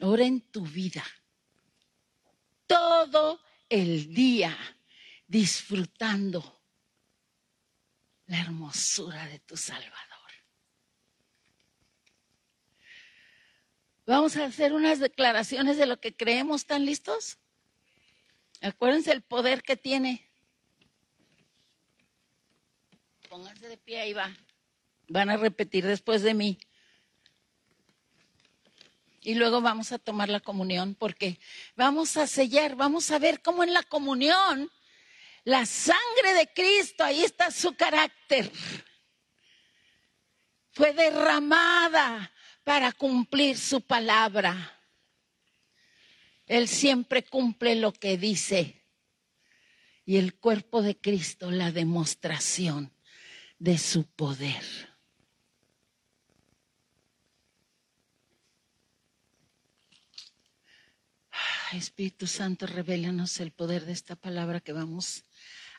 Ahora 0.00 0.24
en 0.24 0.40
tu 0.40 0.62
vida, 0.62 1.04
todo 2.66 3.40
el 3.68 4.12
día 4.12 4.56
disfrutando 5.28 6.60
la 8.26 8.40
hermosura 8.40 9.26
de 9.28 9.38
tu 9.40 9.56
Salvador. 9.56 10.09
Vamos 14.10 14.36
a 14.36 14.46
hacer 14.46 14.72
unas 14.72 14.98
declaraciones 14.98 15.76
de 15.76 15.86
lo 15.86 16.00
que 16.00 16.12
creemos. 16.12 16.62
¿Están 16.62 16.84
listos? 16.84 17.38
Acuérdense 18.60 19.12
el 19.12 19.22
poder 19.22 19.62
que 19.62 19.76
tiene. 19.76 20.28
Pónganse 23.28 23.68
de 23.68 23.76
pie, 23.76 24.00
ahí 24.00 24.12
va. 24.12 24.36
Van 25.06 25.30
a 25.30 25.36
repetir 25.36 25.86
después 25.86 26.22
de 26.22 26.34
mí. 26.34 26.58
Y 29.20 29.34
luego 29.36 29.60
vamos 29.60 29.92
a 29.92 30.00
tomar 30.00 30.28
la 30.28 30.40
comunión 30.40 30.96
porque 30.96 31.38
vamos 31.76 32.16
a 32.16 32.26
sellar, 32.26 32.74
vamos 32.74 33.12
a 33.12 33.20
ver 33.20 33.40
cómo 33.40 33.62
en 33.62 33.72
la 33.72 33.84
comunión 33.84 34.72
la 35.44 35.64
sangre 35.66 36.34
de 36.36 36.52
Cristo, 36.52 37.04
ahí 37.04 37.22
está 37.22 37.52
su 37.52 37.76
carácter, 37.76 38.50
fue 40.72 40.92
derramada 40.94 42.32
para 42.64 42.92
cumplir 42.92 43.56
su 43.56 43.80
palabra. 43.80 44.78
Él 46.46 46.68
siempre 46.68 47.22
cumple 47.22 47.76
lo 47.76 47.92
que 47.92 48.18
dice. 48.18 48.84
Y 50.04 50.16
el 50.16 50.34
cuerpo 50.34 50.82
de 50.82 50.96
Cristo, 50.98 51.50
la 51.50 51.70
demostración 51.70 52.92
de 53.58 53.78
su 53.78 54.04
poder. 54.04 54.64
Espíritu 61.72 62.26
Santo, 62.26 62.66
revélanos 62.66 63.38
el 63.38 63.52
poder 63.52 63.86
de 63.86 63.92
esta 63.92 64.16
palabra 64.16 64.58
que 64.58 64.72
vamos 64.72 65.24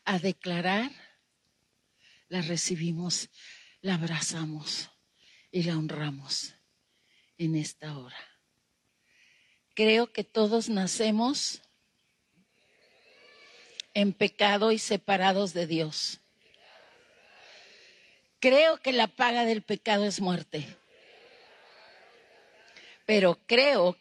a 0.06 0.20
declarar. 0.20 0.90
La 2.30 2.42
recibimos, 2.42 3.30
la 3.82 3.96
abrazamos 3.96 4.90
y 5.52 5.64
la 5.64 5.78
honramos 5.78 6.56
en 7.46 7.56
esta 7.56 7.98
hora. 7.98 8.18
Creo 9.74 10.14
que 10.14 10.24
todos 10.24 10.70
nacemos 10.70 11.64
en 13.96 14.14
pecado 14.14 14.72
y 14.72 14.78
separados 14.78 15.54
de 15.54 15.66
Dios. 15.66 16.20
Creo 18.40 18.78
que 18.78 18.92
la 18.92 19.08
paga 19.08 19.44
del 19.46 19.64
pecado 19.64 20.06
es 20.06 20.22
muerte. 20.22 20.68
Pero 23.08 23.40
creo 23.48 23.98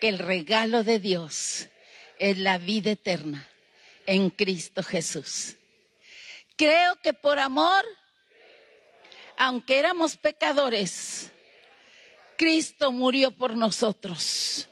que 0.00 0.08
el 0.08 0.18
regalo 0.18 0.84
de 0.84 1.00
Dios 1.00 1.68
es 2.18 2.38
la 2.38 2.56
vida 2.56 2.92
eterna 2.92 3.46
en 4.06 4.30
Cristo 4.30 4.82
Jesús. 4.82 5.56
Creo 6.56 6.96
que 7.02 7.12
por 7.12 7.38
amor, 7.38 7.84
aunque 9.36 9.78
éramos 9.78 10.16
pecadores, 10.16 11.30
Cristo 12.38 12.92
murió 12.92 13.32
por 13.32 13.56
nosotros. 13.56 14.68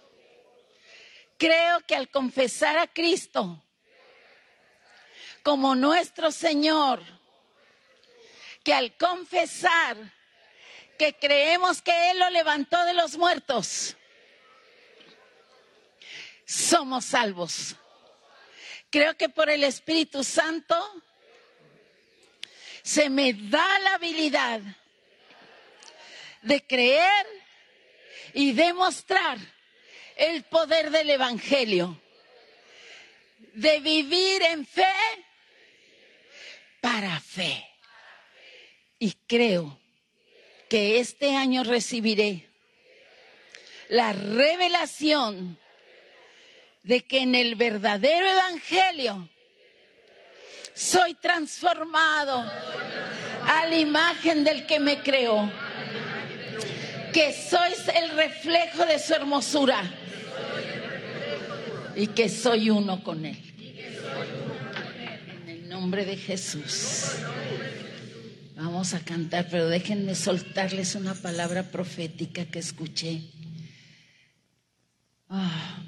Creo 1.36 1.80
que 1.80 1.96
al 1.96 2.08
confesar 2.08 2.78
a 2.78 2.86
Cristo 2.86 3.62
como 5.42 5.74
nuestro 5.74 6.30
Señor, 6.30 7.02
que 8.62 8.72
al 8.72 8.96
confesar 8.96 9.96
que 10.96 11.14
creemos 11.14 11.82
que 11.82 12.10
Él 12.12 12.20
lo 12.20 12.30
levantó 12.30 12.82
de 12.84 12.94
los 12.94 13.18
muertos, 13.18 13.96
somos 16.46 17.04
salvos. 17.04 17.74
Creo 18.90 19.16
que 19.16 19.28
por 19.28 19.50
el 19.50 19.64
Espíritu 19.64 20.22
Santo 20.22 20.76
se 22.82 23.10
me 23.10 23.32
da 23.32 23.78
la 23.80 23.94
habilidad 23.94 24.60
de 26.42 26.64
creer 26.64 27.45
y 28.34 28.52
demostrar 28.52 29.38
el 30.16 30.44
poder 30.44 30.90
del 30.90 31.10
Evangelio, 31.10 32.00
de 33.54 33.80
vivir 33.80 34.42
en 34.42 34.66
fe 34.66 34.92
para 36.80 37.20
fe. 37.20 37.66
Y 38.98 39.12
creo 39.26 39.78
que 40.68 40.98
este 40.98 41.36
año 41.36 41.64
recibiré 41.64 42.48
la 43.88 44.12
revelación 44.12 45.58
de 46.82 47.04
que 47.04 47.20
en 47.20 47.34
el 47.34 47.56
verdadero 47.56 48.26
Evangelio 48.26 49.28
soy 50.74 51.14
transformado 51.14 52.44
a 53.46 53.66
la 53.66 53.76
imagen 53.76 54.44
del 54.44 54.66
que 54.66 54.78
me 54.78 55.02
creó 55.02 55.50
que 57.16 57.32
sois 57.32 57.88
el 57.96 58.10
reflejo 58.10 58.84
de 58.84 58.98
su 58.98 59.14
hermosura 59.14 59.82
y 61.96 62.08
que 62.08 62.28
soy 62.28 62.68
uno 62.68 63.02
con 63.02 63.24
Él. 63.24 63.38
En 65.40 65.48
el 65.48 65.66
nombre 65.66 66.04
de 66.04 66.18
Jesús. 66.18 67.12
Vamos 68.54 68.92
a 68.92 69.00
cantar, 69.00 69.48
pero 69.50 69.66
déjenme 69.66 70.14
soltarles 70.14 70.94
una 70.94 71.14
palabra 71.14 71.62
profética 71.62 72.44
que 72.44 72.58
escuché. 72.58 73.22
Ah, 75.30 75.82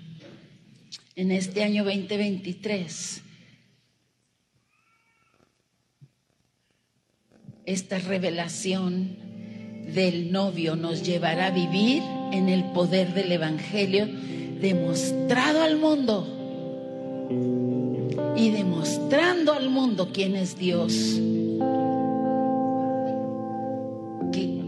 en 1.14 1.30
este 1.30 1.62
año 1.62 1.84
2023. 1.84 3.20
Esta 7.66 7.98
revelación 7.98 9.27
del 9.94 10.30
novio 10.32 10.76
nos 10.76 11.02
llevará 11.02 11.46
a 11.46 11.50
vivir 11.50 12.02
en 12.32 12.48
el 12.48 12.64
poder 12.72 13.14
del 13.14 13.32
Evangelio 13.32 14.06
demostrado 14.60 15.62
al 15.62 15.76
mundo 15.76 16.26
y 18.36 18.50
demostrando 18.50 19.52
al 19.52 19.70
mundo 19.70 20.10
quién 20.12 20.36
es 20.36 20.58
Dios 20.58 21.20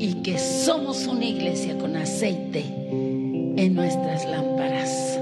y 0.03 0.15
que 0.23 0.39
somos 0.39 1.07
una 1.07 1.27
iglesia 1.27 1.77
con 1.77 1.95
aceite 1.95 2.65
en 2.91 3.75
nuestras 3.75 4.25
lámparas. 4.25 5.19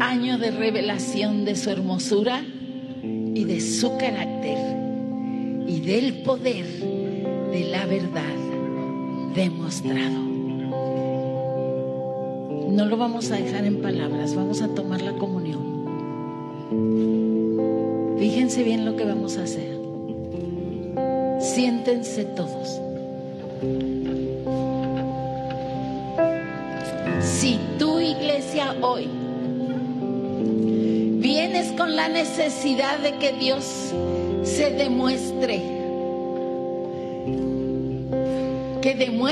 Año 0.00 0.38
de 0.38 0.50
revelación 0.50 1.44
de 1.44 1.54
su 1.54 1.70
hermosura 1.70 2.44
y 3.02 3.44
de 3.44 3.60
su 3.60 3.96
carácter 3.96 4.58
y 5.68 5.80
del 5.80 6.22
poder 6.22 6.66
de 7.52 7.64
la 7.64 7.84
verdad 7.84 8.34
demostrado. 9.34 10.20
No 12.70 12.86
lo 12.86 12.96
vamos 12.96 13.30
a 13.30 13.36
dejar 13.36 13.66
en 13.66 13.82
palabras, 13.82 14.34
vamos 14.34 14.62
a 14.62 14.68
tomar 14.68 15.02
la 15.02 15.12
comunión. 15.12 15.60
Fíjense 18.18 18.62
bien 18.62 18.86
lo 18.86 18.96
que 18.96 19.04
vamos 19.04 19.36
a 19.36 19.42
hacer. 19.42 19.78
Siéntense 21.40 22.24
todos. 22.24 22.80
Si 27.20 27.60
tu 27.78 28.00
iglesia 28.00 28.74
hoy 28.80 29.08
vienes 31.20 31.72
con 31.72 31.94
la 31.96 32.08
necesidad 32.08 32.98
de 33.00 33.16
que 33.16 33.32
Dios 33.32 33.92
se 34.42 34.70
demuestre, 34.70 35.81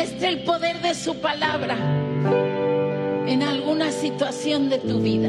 el 0.01 0.45
poder 0.45 0.81
de 0.81 0.95
su 0.95 1.17
palabra 1.17 1.77
en 3.27 3.43
alguna 3.43 3.93
situación 3.93 4.71
de 4.71 4.79
tu 4.79 4.99
vida, 5.01 5.29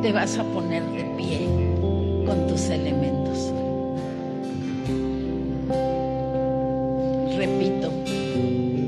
te 0.00 0.10
vas 0.10 0.38
a 0.38 0.44
poner 0.44 0.82
de 0.84 1.04
pie 1.18 1.46
con 2.26 2.46
tus 2.48 2.70
elementos. 2.70 3.52
Repito, 7.36 7.92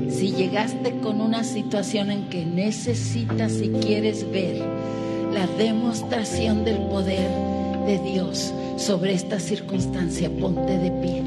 si 0.09 0.31
llegaste 0.31 0.97
con 0.99 1.21
una 1.21 1.43
situación 1.43 2.09
en 2.09 2.29
que 2.29 2.43
necesitas 2.43 3.61
y 3.61 3.69
quieres 3.69 4.29
ver 4.31 4.57
la 5.31 5.45
demostración 5.59 6.65
del 6.65 6.77
poder 6.77 7.29
de 7.85 7.99
Dios 7.99 8.51
sobre 8.77 9.13
esta 9.13 9.39
circunstancia, 9.39 10.31
ponte 10.39 10.79
de 10.79 10.91
pie. 10.91 11.23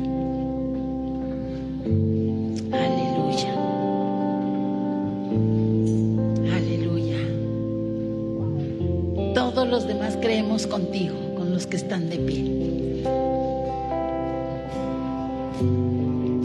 Creemos 10.27 10.66
contigo, 10.66 11.14
con 11.37 11.53
los 11.53 11.68
que 11.68 11.77
están 11.77 12.11
de 12.11 12.16
pie. 12.16 12.43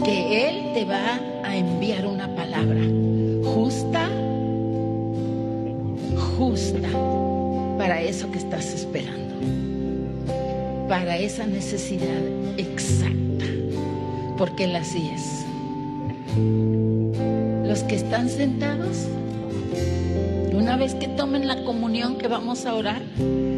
Que 0.04 0.48
Él 0.48 0.72
te 0.72 0.84
va 0.84 1.18
a 1.42 1.56
enviar 1.56 2.06
una 2.06 2.32
palabra 2.36 2.80
justa, 3.42 4.08
justa 6.38 6.88
para 7.76 8.00
eso 8.00 8.30
que 8.30 8.38
estás 8.38 8.72
esperando. 8.72 9.20
para 10.88 11.16
esa 11.16 11.46
necesidad 11.46 12.22
exacta, 12.58 13.46
porque 14.38 14.64
Él 14.64 14.76
así 14.76 15.10
es. 15.12 15.44
Los 17.66 17.82
que 17.82 17.96
están 17.96 18.28
sentados, 18.28 19.08
una 20.54 20.76
vez 20.76 20.94
que 20.94 21.08
tomen 21.08 21.48
la 21.48 21.64
comunión 21.64 22.18
que 22.18 22.28
vamos 22.28 22.66
a 22.66 22.74
orar, 22.74 23.02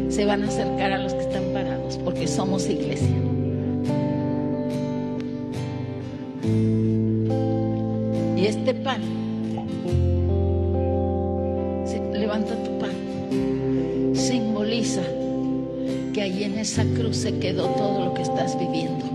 se 0.09 0.25
van 0.25 0.43
a 0.43 0.47
acercar 0.47 0.93
a 0.93 0.97
los 0.97 1.13
que 1.13 1.21
están 1.21 1.43
parados, 1.53 1.97
porque 1.97 2.27
somos 2.27 2.69
iglesia. 2.69 3.07
Y 8.37 8.45
este 8.45 8.73
pan, 8.75 9.01
levanta 12.13 12.55
tu 12.63 12.79
pan, 12.79 14.15
simboliza 14.15 15.01
que 16.13 16.21
ahí 16.21 16.43
en 16.43 16.59
esa 16.59 16.83
cruz 16.83 17.17
se 17.17 17.37
quedó 17.39 17.67
todo 17.69 18.05
lo 18.05 18.13
que 18.13 18.21
estás 18.21 18.57
viviendo. 18.57 19.05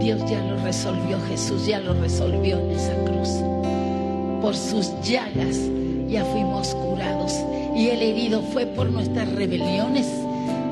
Dios 0.00 0.22
ya 0.30 0.40
lo 0.44 0.62
resolvió, 0.62 1.18
Jesús 1.28 1.66
ya 1.66 1.80
lo 1.80 1.94
resolvió 1.94 2.58
en 2.58 2.70
esa 2.70 2.94
cruz. 3.04 3.55
Por 4.46 4.54
sus 4.54 4.92
llagas 5.02 5.56
ya 6.06 6.24
fuimos 6.24 6.72
curados 6.76 7.32
y 7.74 7.88
el 7.88 8.00
herido 8.00 8.42
fue 8.52 8.64
por 8.64 8.88
nuestras 8.88 9.28
rebeliones, 9.32 10.06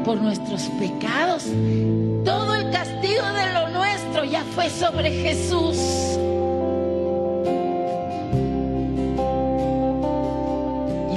por 0.05 0.17
nuestros 0.17 0.63
pecados. 0.79 1.43
Todo 2.25 2.55
el 2.55 2.71
castigo 2.71 3.27
de 3.33 3.53
lo 3.53 3.71
nuestro 3.71 4.25
ya 4.27 4.45
fue 4.55 4.71
sobre 4.71 5.11
Jesús. 5.11 5.77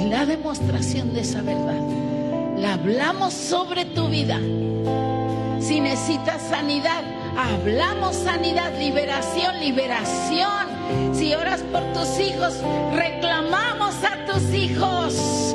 Y 0.00 0.08
la 0.08 0.26
demostración 0.26 1.14
de 1.14 1.20
esa 1.20 1.42
verdad 1.42 1.80
la 2.58 2.72
hablamos 2.74 3.34
sobre 3.34 3.84
tu 3.84 4.08
vida. 4.08 4.40
Si 5.60 5.78
necesitas 5.80 6.42
sanidad, 6.42 7.04
hablamos 7.38 8.16
sanidad, 8.16 8.76
liberación, 8.78 9.60
liberación. 9.60 11.14
Si 11.14 11.34
oras 11.34 11.60
por 11.72 11.82
tus 11.92 12.18
hijos, 12.18 12.60
reclamamos 12.94 13.94
a 14.02 14.24
tus 14.26 14.52
hijos. 14.52 15.54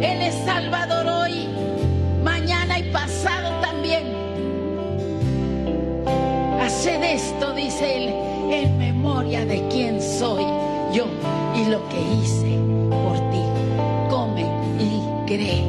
Él 0.00 0.22
es 0.22 0.34
Salvador 0.44 1.06
hoy, 1.06 1.48
mañana 2.22 2.78
y 2.78 2.84
pasado 2.92 3.60
también. 3.60 4.14
Haced 6.60 7.02
esto, 7.02 7.52
dice 7.54 7.96
él, 7.96 8.14
en 8.52 8.78
memoria 8.78 9.44
de 9.44 9.66
quién 9.68 10.00
soy 10.00 10.44
yo 10.92 11.06
y 11.56 11.64
lo 11.64 11.86
que 11.88 12.00
hice 12.00 12.58
por 12.90 13.16
ti. 13.30 13.42
Come 14.08 14.46
y 14.78 15.26
cree. 15.26 15.67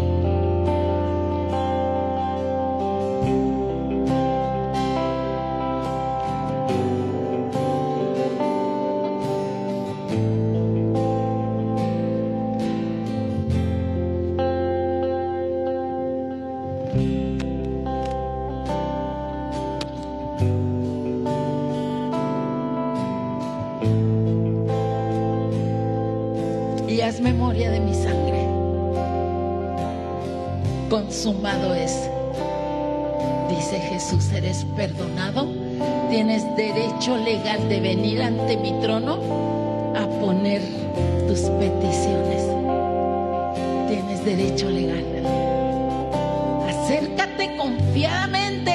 Confiadamente 47.57 48.71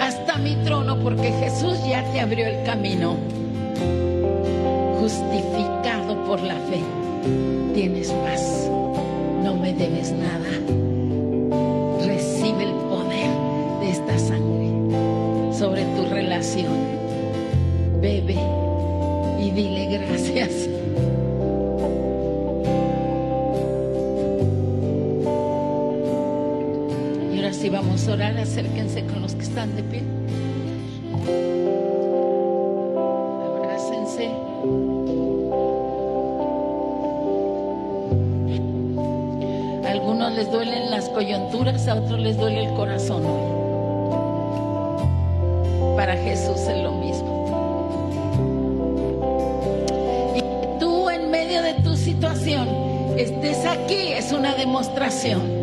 hasta 0.00 0.36
mi 0.38 0.56
trono 0.64 0.98
porque 0.98 1.32
Jesús 1.32 1.78
ya 1.86 2.02
te 2.12 2.20
abrió 2.20 2.46
el 2.46 2.62
camino 2.64 3.16
justificado 5.00 6.14
por 6.24 6.40
la 6.40 6.54
fe, 6.54 6.80
tienes 7.74 8.10
paz, 8.10 8.68
no 9.42 9.54
me 9.54 9.72
debes 9.72 10.12
nada. 10.12 10.50
Recibe 12.06 12.64
el 12.64 12.72
poder 12.72 13.30
de 13.80 13.90
esta 13.90 14.18
sangre 14.18 15.54
sobre 15.56 15.84
tu 15.96 16.06
relación. 16.08 16.72
Bebe 18.00 18.51
orar, 28.08 28.36
acérquense 28.38 29.04
con 29.06 29.22
los 29.22 29.34
que 29.34 29.42
están 29.42 29.74
de 29.76 29.82
pie. 29.82 30.02
Abrácense. 33.56 34.28
A 39.86 39.90
algunos 39.90 40.32
les 40.32 40.50
duelen 40.50 40.90
las 40.90 41.08
coyunturas, 41.10 41.86
a 41.88 41.94
otros 41.94 42.18
les 42.20 42.36
duele 42.36 42.64
el 42.66 42.74
corazón. 42.74 43.22
Para 45.96 46.16
Jesús 46.16 46.60
es 46.60 46.82
lo 46.82 46.92
mismo. 46.92 47.32
Y 50.34 50.80
tú 50.80 51.08
en 51.10 51.30
medio 51.30 51.62
de 51.62 51.74
tu 51.74 51.96
situación 51.96 52.68
estés 53.16 53.64
aquí 53.66 54.12
es 54.12 54.32
una 54.32 54.54
demostración 54.54 55.61